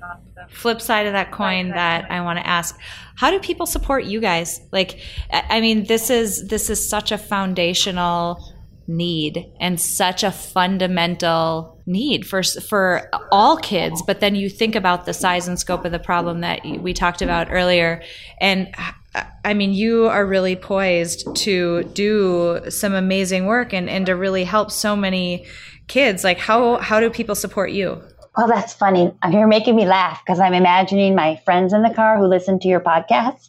flip 0.48 0.80
side 0.80 1.06
of 1.06 1.12
that 1.12 1.32
coin 1.32 1.70
that 1.70 2.10
I 2.10 2.20
want 2.20 2.38
to 2.38 2.46
ask 2.46 2.78
how 3.16 3.30
do 3.30 3.38
people 3.40 3.66
support 3.66 4.04
you 4.04 4.20
guys 4.20 4.60
like 4.72 5.00
I 5.32 5.60
mean 5.60 5.84
this 5.84 6.10
is 6.10 6.46
this 6.48 6.70
is 6.70 6.88
such 6.88 7.12
a 7.12 7.18
foundational 7.18 8.38
need 8.86 9.50
and 9.60 9.80
such 9.80 10.22
a 10.22 10.30
fundamental 10.30 11.80
need 11.86 12.26
for 12.26 12.42
for 12.42 13.08
all 13.32 13.56
kids 13.56 14.02
but 14.02 14.20
then 14.20 14.34
you 14.34 14.50
think 14.50 14.74
about 14.74 15.06
the 15.06 15.14
size 15.14 15.48
and 15.48 15.58
scope 15.58 15.84
of 15.84 15.92
the 15.92 15.98
problem 15.98 16.40
that 16.40 16.60
we 16.80 16.92
talked 16.92 17.22
about 17.22 17.50
earlier 17.50 18.02
and 18.40 18.68
uh, 19.14 19.22
I 19.44 19.54
mean, 19.54 19.72
you 19.72 20.06
are 20.06 20.26
really 20.26 20.56
poised 20.56 21.36
to 21.36 21.84
do 21.94 22.60
some 22.68 22.94
amazing 22.94 23.46
work 23.46 23.72
and, 23.72 23.88
and 23.88 24.06
to 24.06 24.16
really 24.16 24.44
help 24.44 24.70
so 24.70 24.96
many 24.96 25.46
kids. 25.86 26.24
Like, 26.24 26.38
how, 26.38 26.78
how 26.78 26.98
do 26.98 27.10
people 27.10 27.34
support 27.34 27.70
you? 27.70 28.02
Well, 28.36 28.48
that's 28.48 28.72
funny. 28.72 29.12
You're 29.30 29.46
making 29.46 29.76
me 29.76 29.86
laugh 29.86 30.20
because 30.24 30.40
I'm 30.40 30.54
imagining 30.54 31.14
my 31.14 31.36
friends 31.44 31.72
in 31.72 31.82
the 31.82 31.94
car 31.94 32.18
who 32.18 32.26
listen 32.26 32.58
to 32.60 32.68
your 32.68 32.80
podcast. 32.80 33.48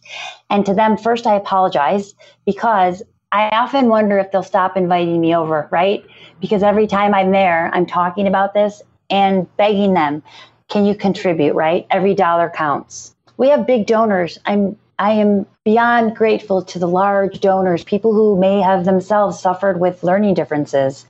And 0.49 0.63
to 0.65 0.75
them, 0.75 0.95
first, 0.95 1.25
I 1.25 1.35
apologize 1.35 2.13
because 2.45 3.01
I 3.31 3.49
often 3.49 3.89
wonder 3.89 4.19
if 4.19 4.31
they'll 4.31 4.43
stop 4.43 4.77
inviting 4.77 5.19
me 5.19 5.35
over, 5.35 5.67
right? 5.71 6.05
Because 6.39 6.61
every 6.61 6.85
time 6.85 7.15
I'm 7.15 7.31
there, 7.31 7.71
I'm 7.73 7.87
talking 7.87 8.27
about 8.27 8.53
this 8.53 8.83
and 9.09 9.47
begging 9.57 9.95
them, 9.95 10.21
can 10.69 10.85
you 10.85 10.95
contribute, 10.95 11.53
right? 11.53 11.87
Every 11.89 12.13
dollar 12.13 12.49
counts. 12.49 13.15
We 13.37 13.49
have 13.49 13.67
big 13.67 13.87
donors. 13.87 14.39
I'm 14.45 14.77
I 14.97 15.11
am 15.11 15.45
beyond 15.65 16.15
grateful 16.15 16.61
to 16.63 16.79
the 16.79 16.87
large 16.87 17.41
donors, 17.41 17.83
people 17.83 18.13
who 18.13 18.39
may 18.39 18.61
have 18.61 18.85
themselves 18.85 19.37
suffered 19.37 19.79
with 19.81 20.03
learning 20.03 20.35
differences. 20.35 21.05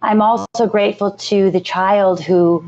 I'm 0.00 0.22
also 0.22 0.66
grateful 0.66 1.10
to 1.10 1.50
the 1.50 1.60
child 1.60 2.22
who 2.22 2.64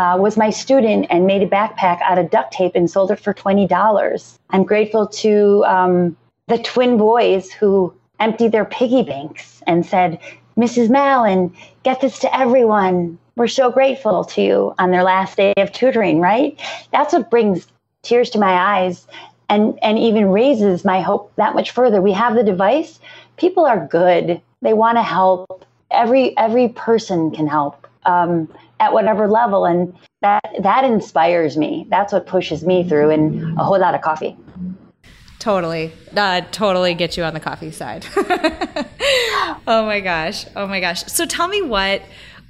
uh, 0.00 0.16
was 0.16 0.38
my 0.38 0.48
student 0.48 1.06
and 1.10 1.26
made 1.26 1.42
a 1.42 1.46
backpack 1.46 2.00
out 2.00 2.16
of 2.16 2.30
duct 2.30 2.54
tape 2.54 2.72
and 2.74 2.90
sold 2.90 3.10
it 3.10 3.20
for 3.20 3.34
$20. 3.34 4.38
I'm 4.48 4.64
grateful 4.64 5.06
to 5.06 5.62
um, 5.66 6.16
the 6.48 6.56
twin 6.56 6.96
boys 6.96 7.52
who 7.52 7.92
emptied 8.18 8.52
their 8.52 8.64
piggy 8.64 9.02
banks 9.02 9.62
and 9.66 9.84
said, 9.84 10.18
Mrs. 10.56 10.88
Mallon, 10.88 11.54
get 11.82 12.00
this 12.00 12.18
to 12.20 12.34
everyone. 12.34 13.18
We're 13.36 13.46
so 13.46 13.70
grateful 13.70 14.24
to 14.24 14.40
you 14.40 14.74
on 14.78 14.90
their 14.90 15.02
last 15.02 15.36
day 15.36 15.52
of 15.58 15.70
tutoring, 15.70 16.18
right? 16.18 16.58
That's 16.92 17.12
what 17.12 17.30
brings 17.30 17.66
tears 18.02 18.30
to 18.30 18.38
my 18.38 18.52
eyes 18.52 19.06
and 19.50 19.78
and 19.82 19.98
even 19.98 20.30
raises 20.30 20.82
my 20.82 21.02
hope 21.02 21.30
that 21.36 21.54
much 21.54 21.72
further. 21.72 22.00
We 22.00 22.12
have 22.12 22.34
the 22.34 22.42
device. 22.42 23.00
People 23.36 23.66
are 23.66 23.86
good. 23.86 24.40
They 24.62 24.72
want 24.72 24.96
to 24.96 25.02
help. 25.02 25.66
Every 25.90 26.36
every 26.38 26.68
person 26.68 27.30
can 27.32 27.46
help 27.46 27.86
um, 28.06 28.48
at 28.80 28.92
whatever 28.92 29.28
level, 29.28 29.64
and 29.66 29.94
that 30.22 30.42
that 30.60 30.84
inspires 30.84 31.56
me. 31.56 31.86
That's 31.90 32.12
what 32.12 32.26
pushes 32.26 32.64
me 32.64 32.88
through, 32.88 33.10
and 33.10 33.58
a 33.58 33.64
whole 33.64 33.78
lot 33.78 33.94
of 33.94 34.02
coffee. 34.02 34.36
Totally, 35.38 35.92
uh, 36.16 36.42
totally 36.50 36.94
get 36.94 37.16
you 37.16 37.24
on 37.24 37.34
the 37.34 37.40
coffee 37.40 37.70
side. 37.70 38.04
oh 38.16 39.84
my 39.86 40.00
gosh, 40.00 40.44
oh 40.56 40.66
my 40.66 40.80
gosh. 40.80 41.04
So 41.04 41.24
tell 41.24 41.48
me 41.48 41.62
what 41.62 42.02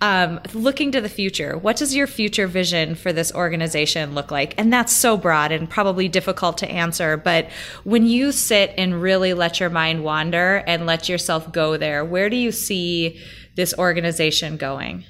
um, 0.03 0.41
looking 0.55 0.93
to 0.93 1.01
the 1.01 1.09
future, 1.09 1.59
what 1.59 1.77
does 1.77 1.95
your 1.95 2.07
future 2.07 2.47
vision 2.47 2.95
for 2.95 3.13
this 3.13 3.33
organization 3.33 4.15
look 4.15 4.31
like? 4.31 4.55
And 4.57 4.73
that's 4.73 4.93
so 4.93 5.17
broad 5.17 5.53
and 5.53 5.69
probably 5.69 6.09
difficult 6.09 6.57
to 6.59 6.71
answer. 6.71 7.17
But 7.19 7.51
when 7.85 8.07
you 8.07 8.33
sit 8.33 8.73
and 8.79 9.03
really 9.03 9.35
let 9.35 9.61
your 9.61 9.69
mind 9.69 10.03
wander 10.03 10.65
and 10.67 10.87
let 10.87 11.09
yourself 11.09 11.53
go 11.53 11.77
there, 11.77 12.05
where 12.05 12.31
do 12.31 12.37
you 12.37 12.51
see 12.51 13.21
this 13.57 13.75
organization 13.77 14.57
going? 14.57 15.05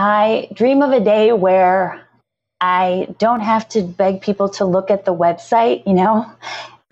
I 0.00 0.48
dream 0.52 0.80
of 0.80 0.92
a 0.92 1.00
day 1.00 1.32
where 1.32 2.06
I 2.60 3.08
don't 3.18 3.40
have 3.40 3.68
to 3.70 3.82
beg 3.82 4.20
people 4.20 4.48
to 4.50 4.64
look 4.64 4.92
at 4.92 5.04
the 5.04 5.12
website, 5.12 5.84
you 5.88 5.92
know. 5.92 6.24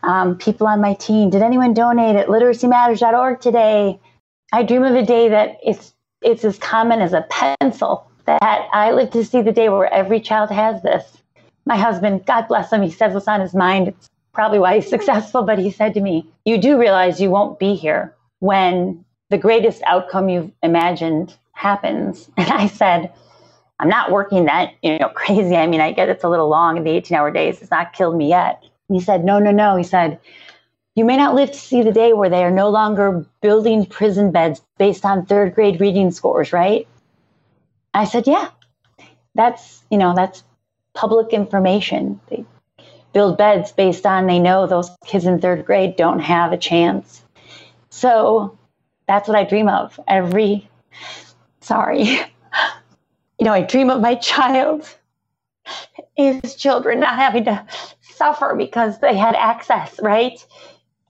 Um, 0.02 0.36
people 0.36 0.66
on 0.66 0.80
my 0.80 0.94
team, 0.94 1.30
did 1.30 1.40
anyone 1.40 1.72
donate 1.72 2.16
at 2.16 2.26
literacymatters.org 2.26 3.40
today? 3.40 4.00
I 4.52 4.64
dream 4.64 4.82
of 4.82 4.96
a 4.96 5.06
day 5.06 5.28
that 5.28 5.58
it's 5.64 5.94
it's 6.20 6.44
as 6.44 6.58
common 6.58 7.00
as 7.00 7.12
a 7.12 7.24
pencil 7.30 8.10
that 8.24 8.68
I 8.72 8.90
live 8.90 9.12
to 9.12 9.24
see 9.24 9.40
the 9.40 9.52
day 9.52 9.68
where 9.68 9.92
every 9.94 10.18
child 10.18 10.50
has 10.50 10.82
this. 10.82 11.18
My 11.64 11.76
husband, 11.76 12.26
God 12.26 12.48
bless 12.48 12.72
him, 12.72 12.82
he 12.82 12.90
says 12.90 13.14
what's 13.14 13.28
on 13.28 13.40
his 13.40 13.54
mind. 13.54 13.86
It's 13.86 14.08
probably 14.32 14.58
why 14.58 14.80
he's 14.80 14.90
successful, 14.96 15.44
but 15.44 15.60
he 15.60 15.70
said 15.70 15.94
to 15.94 16.00
me, 16.00 16.26
You 16.44 16.58
do 16.58 16.76
realize 16.76 17.20
you 17.20 17.30
won't 17.30 17.60
be 17.60 17.76
here 17.76 18.12
when 18.40 19.04
the 19.30 19.38
greatest 19.38 19.80
outcome 19.86 20.28
you've 20.28 20.50
imagined 20.64 21.36
happens. 21.56 22.30
And 22.36 22.48
I 22.50 22.68
said, 22.68 23.12
I'm 23.80 23.88
not 23.88 24.12
working 24.12 24.44
that, 24.44 24.74
you 24.82 24.98
know, 24.98 25.08
crazy. 25.14 25.56
I 25.56 25.66
mean, 25.66 25.80
I 25.80 25.92
get 25.92 26.08
it's 26.08 26.24
a 26.24 26.28
little 26.28 26.48
long 26.48 26.76
in 26.76 26.84
the 26.84 26.90
18 26.90 27.16
hour 27.16 27.30
days. 27.30 27.60
It's 27.60 27.70
not 27.70 27.92
killed 27.92 28.16
me 28.16 28.28
yet. 28.28 28.62
he 28.88 29.00
said, 29.00 29.24
No, 29.24 29.38
no, 29.38 29.50
no. 29.50 29.76
He 29.76 29.84
said, 29.84 30.20
you 30.96 31.04
may 31.04 31.18
not 31.18 31.34
live 31.34 31.52
to 31.52 31.58
see 31.58 31.82
the 31.82 31.92
day 31.92 32.14
where 32.14 32.30
they 32.30 32.42
are 32.42 32.50
no 32.50 32.70
longer 32.70 33.26
building 33.42 33.84
prison 33.84 34.32
beds 34.32 34.62
based 34.78 35.04
on 35.04 35.26
third 35.26 35.54
grade 35.54 35.78
reading 35.78 36.10
scores, 36.10 36.54
right? 36.54 36.88
I 37.92 38.06
said, 38.06 38.26
yeah, 38.26 38.48
that's, 39.34 39.82
you 39.90 39.98
know, 39.98 40.14
that's 40.14 40.42
public 40.94 41.34
information. 41.34 42.18
They 42.30 42.46
build 43.12 43.36
beds 43.36 43.72
based 43.72 44.06
on 44.06 44.26
they 44.26 44.38
know 44.38 44.66
those 44.66 44.90
kids 45.04 45.26
in 45.26 45.38
third 45.38 45.66
grade 45.66 45.96
don't 45.96 46.20
have 46.20 46.52
a 46.52 46.58
chance. 46.58 47.22
So 47.90 48.58
that's 49.06 49.28
what 49.28 49.36
I 49.36 49.44
dream 49.44 49.68
of 49.68 50.00
every, 50.08 50.66
sorry, 51.66 52.04
you 53.38 53.44
know, 53.44 53.52
I 53.52 53.62
dream 53.62 53.90
of 53.90 54.00
my 54.00 54.14
child, 54.14 54.88
his 56.16 56.54
children 56.54 57.00
not 57.00 57.16
having 57.16 57.44
to 57.44 57.66
suffer 58.00 58.54
because 58.56 59.00
they 59.00 59.16
had 59.16 59.34
access, 59.34 59.98
right? 60.00 60.44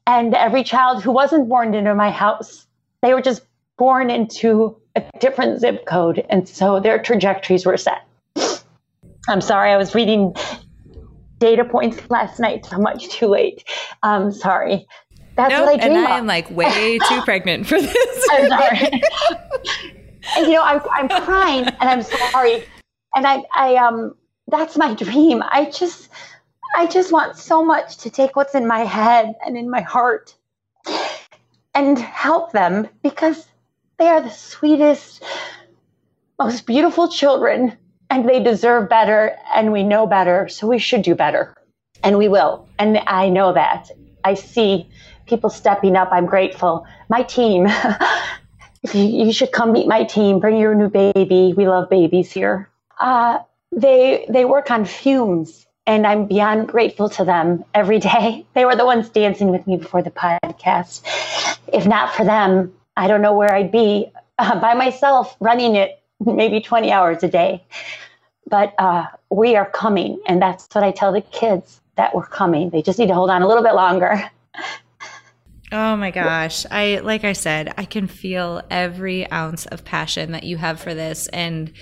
And 0.07 0.35
every 0.35 0.64
child 0.64 1.03
who 1.03 1.12
wasn't 1.12 1.49
born 1.49 1.75
into 1.75 1.95
my 1.95 2.11
house, 2.11 2.66
they 3.03 3.12
were 3.12 3.21
just 3.21 3.42
born 3.77 4.11
into 4.11 4.77
a 4.95 5.05
different 5.21 5.61
zip 5.61 5.85
code. 5.87 6.25
And 6.31 6.49
so 6.49 6.81
their 6.81 7.01
trajectories 7.01 7.66
were 7.66 7.77
set. 7.77 8.07
I'm 9.29 9.40
sorry, 9.40 9.73
I 9.73 9.77
was 9.77 9.95
reading 9.95 10.35
data 11.38 11.64
points 11.64 12.09
last 12.09 12.40
night 12.40 12.64
so 12.64 12.79
much 12.79 13.09
too 13.11 13.27
late. 13.27 13.64
I'm 14.03 14.33
sorry. 14.33 14.87
That's 15.37 15.51
nope, 15.51 15.66
what 15.66 15.75
I 15.75 15.77
dream 15.77 15.99
And 15.99 16.07
I 16.07 16.16
am 16.16 16.27
like 16.27 16.51
way 16.51 16.99
too 16.99 17.21
pregnant 17.23 17.66
for 17.66 17.79
this. 17.81 18.27
I'm 18.31 18.49
sorry. 18.49 19.03
and, 20.37 20.47
you 20.47 20.55
know, 20.55 20.62
I'm, 20.62 20.81
I'm 20.93 21.09
crying 21.25 21.65
and 21.65 21.89
I'm 21.89 22.03
sorry. 22.03 22.65
And 23.15 23.27
I, 23.27 23.43
I, 23.55 23.77
um, 23.77 24.15
that's 24.49 24.77
my 24.77 24.95
dream. 24.95 25.43
I 25.43 25.71
just, 25.71 26.09
I 26.77 26.87
just 26.87 27.12
want 27.12 27.37
so 27.37 27.65
much 27.65 27.99
to 27.99 28.11
take 28.11 28.37
what's 28.37 28.55
in 28.55 28.67
my 28.67 28.81
head 28.81 29.35
and 29.45 29.57
in 29.57 29.71
my 29.71 29.81
heart 29.81 30.35
and 31.75 31.99
help 31.99 32.53
them 32.53 32.89
because 33.03 33.47
they 33.99 34.09
are 34.09 34.21
the 34.21 34.31
sweetest, 34.31 35.23
most 36.39 36.67
beautiful 36.67 37.09
children 37.09 37.77
and 38.11 38.29
they 38.29 38.43
deserve 38.43 38.89
better 38.89 39.37
and 39.55 39.73
we 39.73 39.83
know 39.83 40.07
better. 40.07 40.49
So 40.49 40.67
we 40.67 40.79
should 40.79 41.03
do 41.03 41.15
better 41.15 41.55
and 42.03 42.19
we 42.19 42.29
will. 42.29 42.69
And 42.79 42.99
I 43.07 43.29
know 43.29 43.53
that. 43.53 43.91
I 44.25 44.35
see 44.35 44.89
people 45.27 45.51
stepping 45.51 45.97
up. 45.97 46.09
I'm 46.12 46.27
grateful. 46.27 46.87
My 47.09 47.23
team, 47.23 47.67
you, 48.94 49.05
you, 49.05 49.33
should 49.33 49.53
come 49.53 49.72
meet 49.72 49.87
my 49.87 50.05
team. 50.05 50.40
Bring 50.40 50.57
your 50.59 50.75
new 50.75 50.88
baby. 50.88 51.55
We 51.57 51.68
love 51.68 51.88
babies 51.90 52.33
here. 52.33 52.68
Uh, 52.99 53.38
they 53.72 54.27
they 54.29 54.44
work 54.44 54.70
on 54.70 54.85
fumes 54.85 55.66
and 55.87 56.07
I'm 56.07 56.27
beyond 56.27 56.68
grateful 56.68 57.09
to 57.11 57.25
them 57.25 57.64
every 57.75 57.99
day. 57.99 58.44
They 58.55 58.64
were 58.64 58.77
the 58.77 58.87
ones 58.87 59.09
dancing 59.09 59.51
with 59.51 59.66
me 59.66 59.77
before 59.77 60.03
the 60.03 60.11
podcast. 60.11 61.03
If 61.72 61.87
not 61.87 62.14
for 62.14 62.25
them, 62.25 62.72
I 62.96 63.07
don't 63.07 63.22
know 63.22 63.35
where 63.35 63.55
I'd 63.55 63.72
be 63.72 64.11
uh, 64.38 64.61
by 64.66 64.75
myself 64.75 65.37
running 65.40 65.77
it 65.77 66.03
maybe 66.25 66.61
20 66.61 66.90
hours 66.90 67.22
a 67.22 67.29
day. 67.29 67.62
But 68.49 68.75
uh, 68.79 69.07
we 69.31 69.57
are 69.57 69.68
coming, 69.68 70.20
and 70.27 70.40
that's 70.40 70.68
what 70.72 70.85
I 70.85 70.92
tell 70.92 71.12
the 71.12 71.20
kids 71.20 71.81
that 71.96 72.14
we're 72.14 72.27
coming. 72.27 72.70
They 72.70 72.81
just 72.81 72.99
need 72.99 73.09
to 73.09 73.14
hold 73.14 73.29
on 73.29 73.42
a 73.42 73.49
little 73.49 73.64
bit 73.64 73.75
longer. 73.75 74.22
Oh 75.72 75.96
my 75.96 76.11
gosh. 76.11 76.64
I 76.70 77.00
like 77.02 77.24
I 77.24 77.33
said, 77.33 77.74
I 77.76 77.85
can 77.85 78.07
feel 78.07 78.62
every 78.70 79.31
ounce 79.31 79.66
of 79.66 79.85
passion 79.85 80.33
that 80.33 80.44
you 80.44 80.57
have 80.57 80.81
for 80.81 80.94
this 80.94 81.26
and 81.29 81.72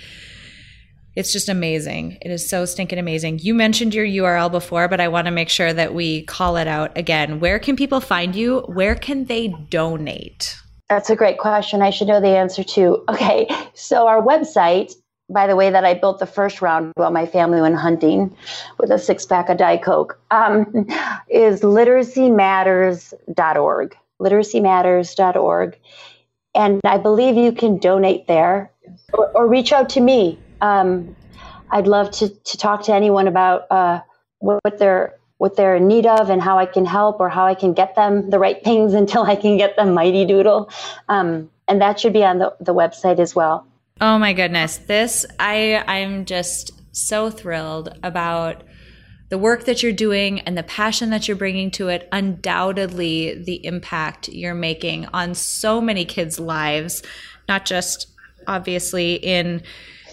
it's 1.15 1.31
just 1.31 1.47
amazing. 1.47 2.17
It 2.21 2.29
is 2.29 2.49
so 2.49 2.65
stinking 2.65 2.99
amazing. 2.99 3.39
You 3.39 3.53
mentioned 3.53 3.93
your 3.93 4.05
URL 4.05 4.51
before, 4.51 4.89
but 4.89 4.99
I 4.99 5.07
want 5.07 5.25
to 5.25 5.31
make 5.31 5.49
sure 5.49 5.71
that 5.71 5.93
we 5.93 6.23
call 6.23 6.57
it 6.57 6.67
out 6.67 6.97
again. 6.97 7.39
Where 7.39 7.57
can 7.57 7.77
people 7.77 8.01
find 8.01 8.35
you? 8.35 8.59
Where 8.67 8.95
can 8.95 9.25
they 9.25 9.47
donate? 9.69 10.57
That's 10.89 11.09
a 11.09 11.15
great 11.15 11.37
question. 11.37 11.81
I 11.81 11.89
should 11.89 12.07
know 12.07 12.19
the 12.19 12.37
answer 12.37 12.63
to. 12.63 13.03
Okay, 13.09 13.47
so 13.73 14.07
our 14.07 14.21
website, 14.21 14.93
by 15.29 15.47
the 15.47 15.55
way, 15.55 15.69
that 15.69 15.85
I 15.85 15.93
built 15.93 16.19
the 16.19 16.25
first 16.25 16.61
round 16.61 16.91
while 16.95 17.11
my 17.11 17.25
family 17.25 17.61
went 17.61 17.75
hunting 17.75 18.35
with 18.77 18.91
a 18.91 18.99
six 18.99 19.25
pack 19.25 19.47
of 19.49 19.57
Diet 19.57 19.81
Coke, 19.81 20.19
um, 20.31 20.87
is 21.29 21.61
literacymatters.org. 21.61 23.97
Literacymatters.org. 24.21 25.77
And 26.53 26.79
I 26.85 26.97
believe 26.97 27.35
you 27.35 27.51
can 27.51 27.79
donate 27.79 28.27
there 28.27 28.71
or, 29.13 29.29
or 29.31 29.45
reach 29.47 29.73
out 29.73 29.89
to 29.89 29.99
me 29.99 30.39
um, 30.61 31.15
I'd 31.71 31.87
love 31.87 32.11
to, 32.11 32.29
to 32.29 32.57
talk 32.57 32.83
to 32.83 32.93
anyone 32.93 33.27
about 33.27 33.69
uh, 33.71 34.01
what, 34.39 34.79
they're 34.79 35.15
what 35.37 35.55
they're 35.55 35.75
in 35.75 35.87
need 35.87 36.05
of 36.05 36.29
and 36.29 36.41
how 36.41 36.57
I 36.57 36.65
can 36.65 36.85
help 36.85 37.19
or 37.19 37.29
how 37.29 37.45
I 37.45 37.55
can 37.55 37.73
get 37.73 37.95
them 37.95 38.29
the 38.29 38.39
right 38.39 38.63
things 38.63 38.93
until 39.01 39.23
I 39.23 39.35
can 39.35 39.57
get 39.57 39.75
them 39.75 39.93
Mighty 39.93 40.25
Doodle. 40.25 40.69
Um, 41.09 41.49
and 41.67 41.81
that 41.81 41.99
should 41.99 42.13
be 42.13 42.23
on 42.23 42.39
the, 42.39 42.55
the 42.59 42.73
website 42.73 43.19
as 43.19 43.35
well. 43.35 43.67
Oh 44.01 44.19
my 44.19 44.33
goodness. 44.33 44.77
This, 44.77 45.25
I, 45.39 45.81
I'm 45.87 46.25
just 46.25 46.71
so 46.93 47.29
thrilled 47.29 47.97
about 48.03 48.63
the 49.29 49.37
work 49.37 49.63
that 49.65 49.81
you're 49.81 49.93
doing 49.93 50.41
and 50.41 50.57
the 50.57 50.63
passion 50.63 51.11
that 51.11 51.29
you're 51.29 51.37
bringing 51.37 51.71
to 51.71 51.87
it. 51.87 52.09
Undoubtedly, 52.11 53.41
the 53.41 53.65
impact 53.65 54.27
you're 54.27 54.53
making 54.53 55.05
on 55.13 55.33
so 55.33 55.79
many 55.79 56.03
kids' 56.03 56.41
lives, 56.41 57.03
not 57.47 57.65
just 57.65 58.07
obviously 58.47 59.13
in 59.15 59.63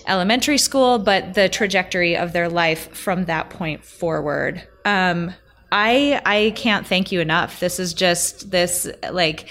elementary 0.07 0.59
school, 0.59 1.01
but 1.01 1.35
the 1.35 1.49
trajectory 1.49 2.17
of 2.17 2.33
their 2.33 2.49
life 2.49 2.95
from 2.97 3.25
that 3.25 3.51
point 3.51 3.85
forward. 3.85 4.63
Um, 4.85 5.35
I 5.73 6.23
I 6.25 6.53
can't 6.55 6.87
thank 6.87 7.11
you 7.11 7.21
enough. 7.21 7.59
This 7.59 7.81
is 7.81 7.95
just 7.95 8.53
this 8.53 8.89
like 9.11 9.49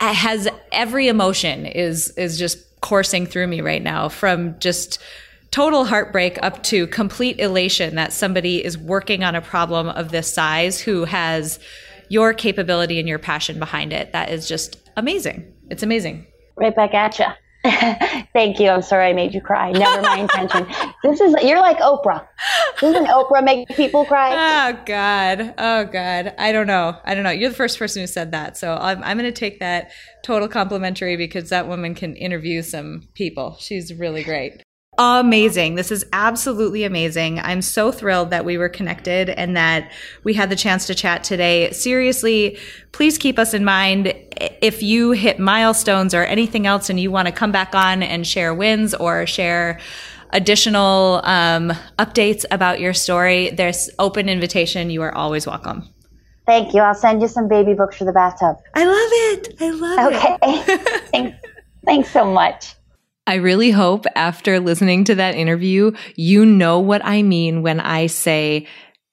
has 0.00 0.48
every 0.70 1.08
emotion 1.08 1.64
is 1.64 2.10
is 2.10 2.38
just 2.38 2.67
coursing 2.80 3.26
through 3.26 3.46
me 3.46 3.60
right 3.60 3.82
now 3.82 4.08
from 4.08 4.58
just 4.58 4.98
total 5.50 5.84
heartbreak 5.84 6.38
up 6.42 6.62
to 6.62 6.86
complete 6.88 7.38
elation 7.40 7.94
that 7.94 8.12
somebody 8.12 8.64
is 8.64 8.76
working 8.76 9.24
on 9.24 9.34
a 9.34 9.40
problem 9.40 9.88
of 9.88 10.10
this 10.10 10.32
size 10.32 10.80
who 10.80 11.04
has 11.04 11.58
your 12.08 12.32
capability 12.32 12.98
and 12.98 13.08
your 13.08 13.18
passion 13.18 13.58
behind 13.58 13.92
it. 13.92 14.12
That 14.12 14.30
is 14.30 14.48
just 14.48 14.76
amazing. 14.96 15.52
It's 15.70 15.82
amazing. 15.82 16.26
Right 16.56 16.74
back 16.74 16.94
at 16.94 17.18
you. 17.18 17.26
Thank 18.32 18.60
you. 18.60 18.68
I'm 18.68 18.82
sorry 18.82 19.08
I 19.08 19.12
made 19.12 19.34
you 19.34 19.40
cry. 19.40 19.72
Never 19.72 20.02
my 20.02 20.18
intention. 20.18 20.66
This 21.02 21.20
is 21.20 21.34
you're 21.42 21.60
like 21.60 21.78
Oprah. 21.78 22.26
Doesn't 22.80 23.06
Oprah 23.06 23.44
make 23.44 23.68
people 23.68 24.04
cry? 24.04 24.30
Oh 24.32 24.78
God. 24.84 25.54
Oh 25.58 25.84
God. 25.84 26.34
I 26.38 26.52
don't 26.52 26.66
know. 26.66 26.96
I 27.04 27.14
don't 27.14 27.24
know. 27.24 27.30
You're 27.30 27.50
the 27.50 27.56
first 27.56 27.78
person 27.78 28.02
who 28.02 28.06
said 28.06 28.30
that, 28.32 28.56
so 28.56 28.76
I'm 28.80 29.02
I'm 29.02 29.18
going 29.18 29.32
to 29.32 29.38
take 29.38 29.58
that 29.60 29.90
total 30.22 30.48
complimentary 30.48 31.16
because 31.16 31.50
that 31.50 31.66
woman 31.66 31.94
can 31.94 32.14
interview 32.16 32.62
some 32.62 33.08
people. 33.14 33.56
She's 33.58 33.92
really 33.92 34.22
great 34.22 34.62
amazing. 34.98 35.76
This 35.76 35.92
is 35.92 36.04
absolutely 36.12 36.84
amazing. 36.84 37.38
I'm 37.38 37.62
so 37.62 37.92
thrilled 37.92 38.30
that 38.30 38.44
we 38.44 38.58
were 38.58 38.68
connected 38.68 39.30
and 39.30 39.56
that 39.56 39.90
we 40.24 40.34
had 40.34 40.50
the 40.50 40.56
chance 40.56 40.86
to 40.88 40.94
chat 40.94 41.22
today. 41.22 41.70
Seriously, 41.70 42.58
please 42.92 43.16
keep 43.16 43.38
us 43.38 43.54
in 43.54 43.64
mind 43.64 44.12
if 44.60 44.82
you 44.82 45.12
hit 45.12 45.38
milestones 45.38 46.14
or 46.14 46.24
anything 46.24 46.66
else 46.66 46.90
and 46.90 46.98
you 46.98 47.10
want 47.10 47.26
to 47.26 47.32
come 47.32 47.52
back 47.52 47.74
on 47.74 48.02
and 48.02 48.26
share 48.26 48.52
wins 48.52 48.92
or 48.94 49.24
share 49.24 49.78
additional 50.30 51.20
um, 51.24 51.72
updates 51.98 52.44
about 52.50 52.80
your 52.80 52.92
story, 52.92 53.50
there's 53.50 53.88
open 53.98 54.28
invitation. 54.28 54.90
You 54.90 55.02
are 55.02 55.14
always 55.14 55.46
welcome. 55.46 55.88
Thank 56.44 56.74
you. 56.74 56.80
I'll 56.80 56.94
send 56.94 57.20
you 57.20 57.28
some 57.28 57.46
baby 57.46 57.74
books 57.74 57.96
for 57.96 58.04
the 58.04 58.12
bathtub. 58.12 58.56
I 58.74 58.84
love 58.84 59.10
it. 59.12 59.54
I 59.60 59.70
love 59.70 60.12
okay. 60.12 60.36
it. 60.42 60.70
Okay. 60.70 60.98
thanks, 61.12 61.38
thanks 61.84 62.10
so 62.10 62.24
much. 62.24 62.74
I 63.28 63.34
really 63.34 63.70
hope 63.70 64.06
after 64.16 64.58
listening 64.58 65.04
to 65.04 65.14
that 65.16 65.34
interview, 65.34 65.92
you 66.16 66.46
know 66.46 66.80
what 66.80 67.04
I 67.04 67.20
mean 67.20 67.60
when 67.60 67.78
I 67.78 68.06
say 68.06 68.66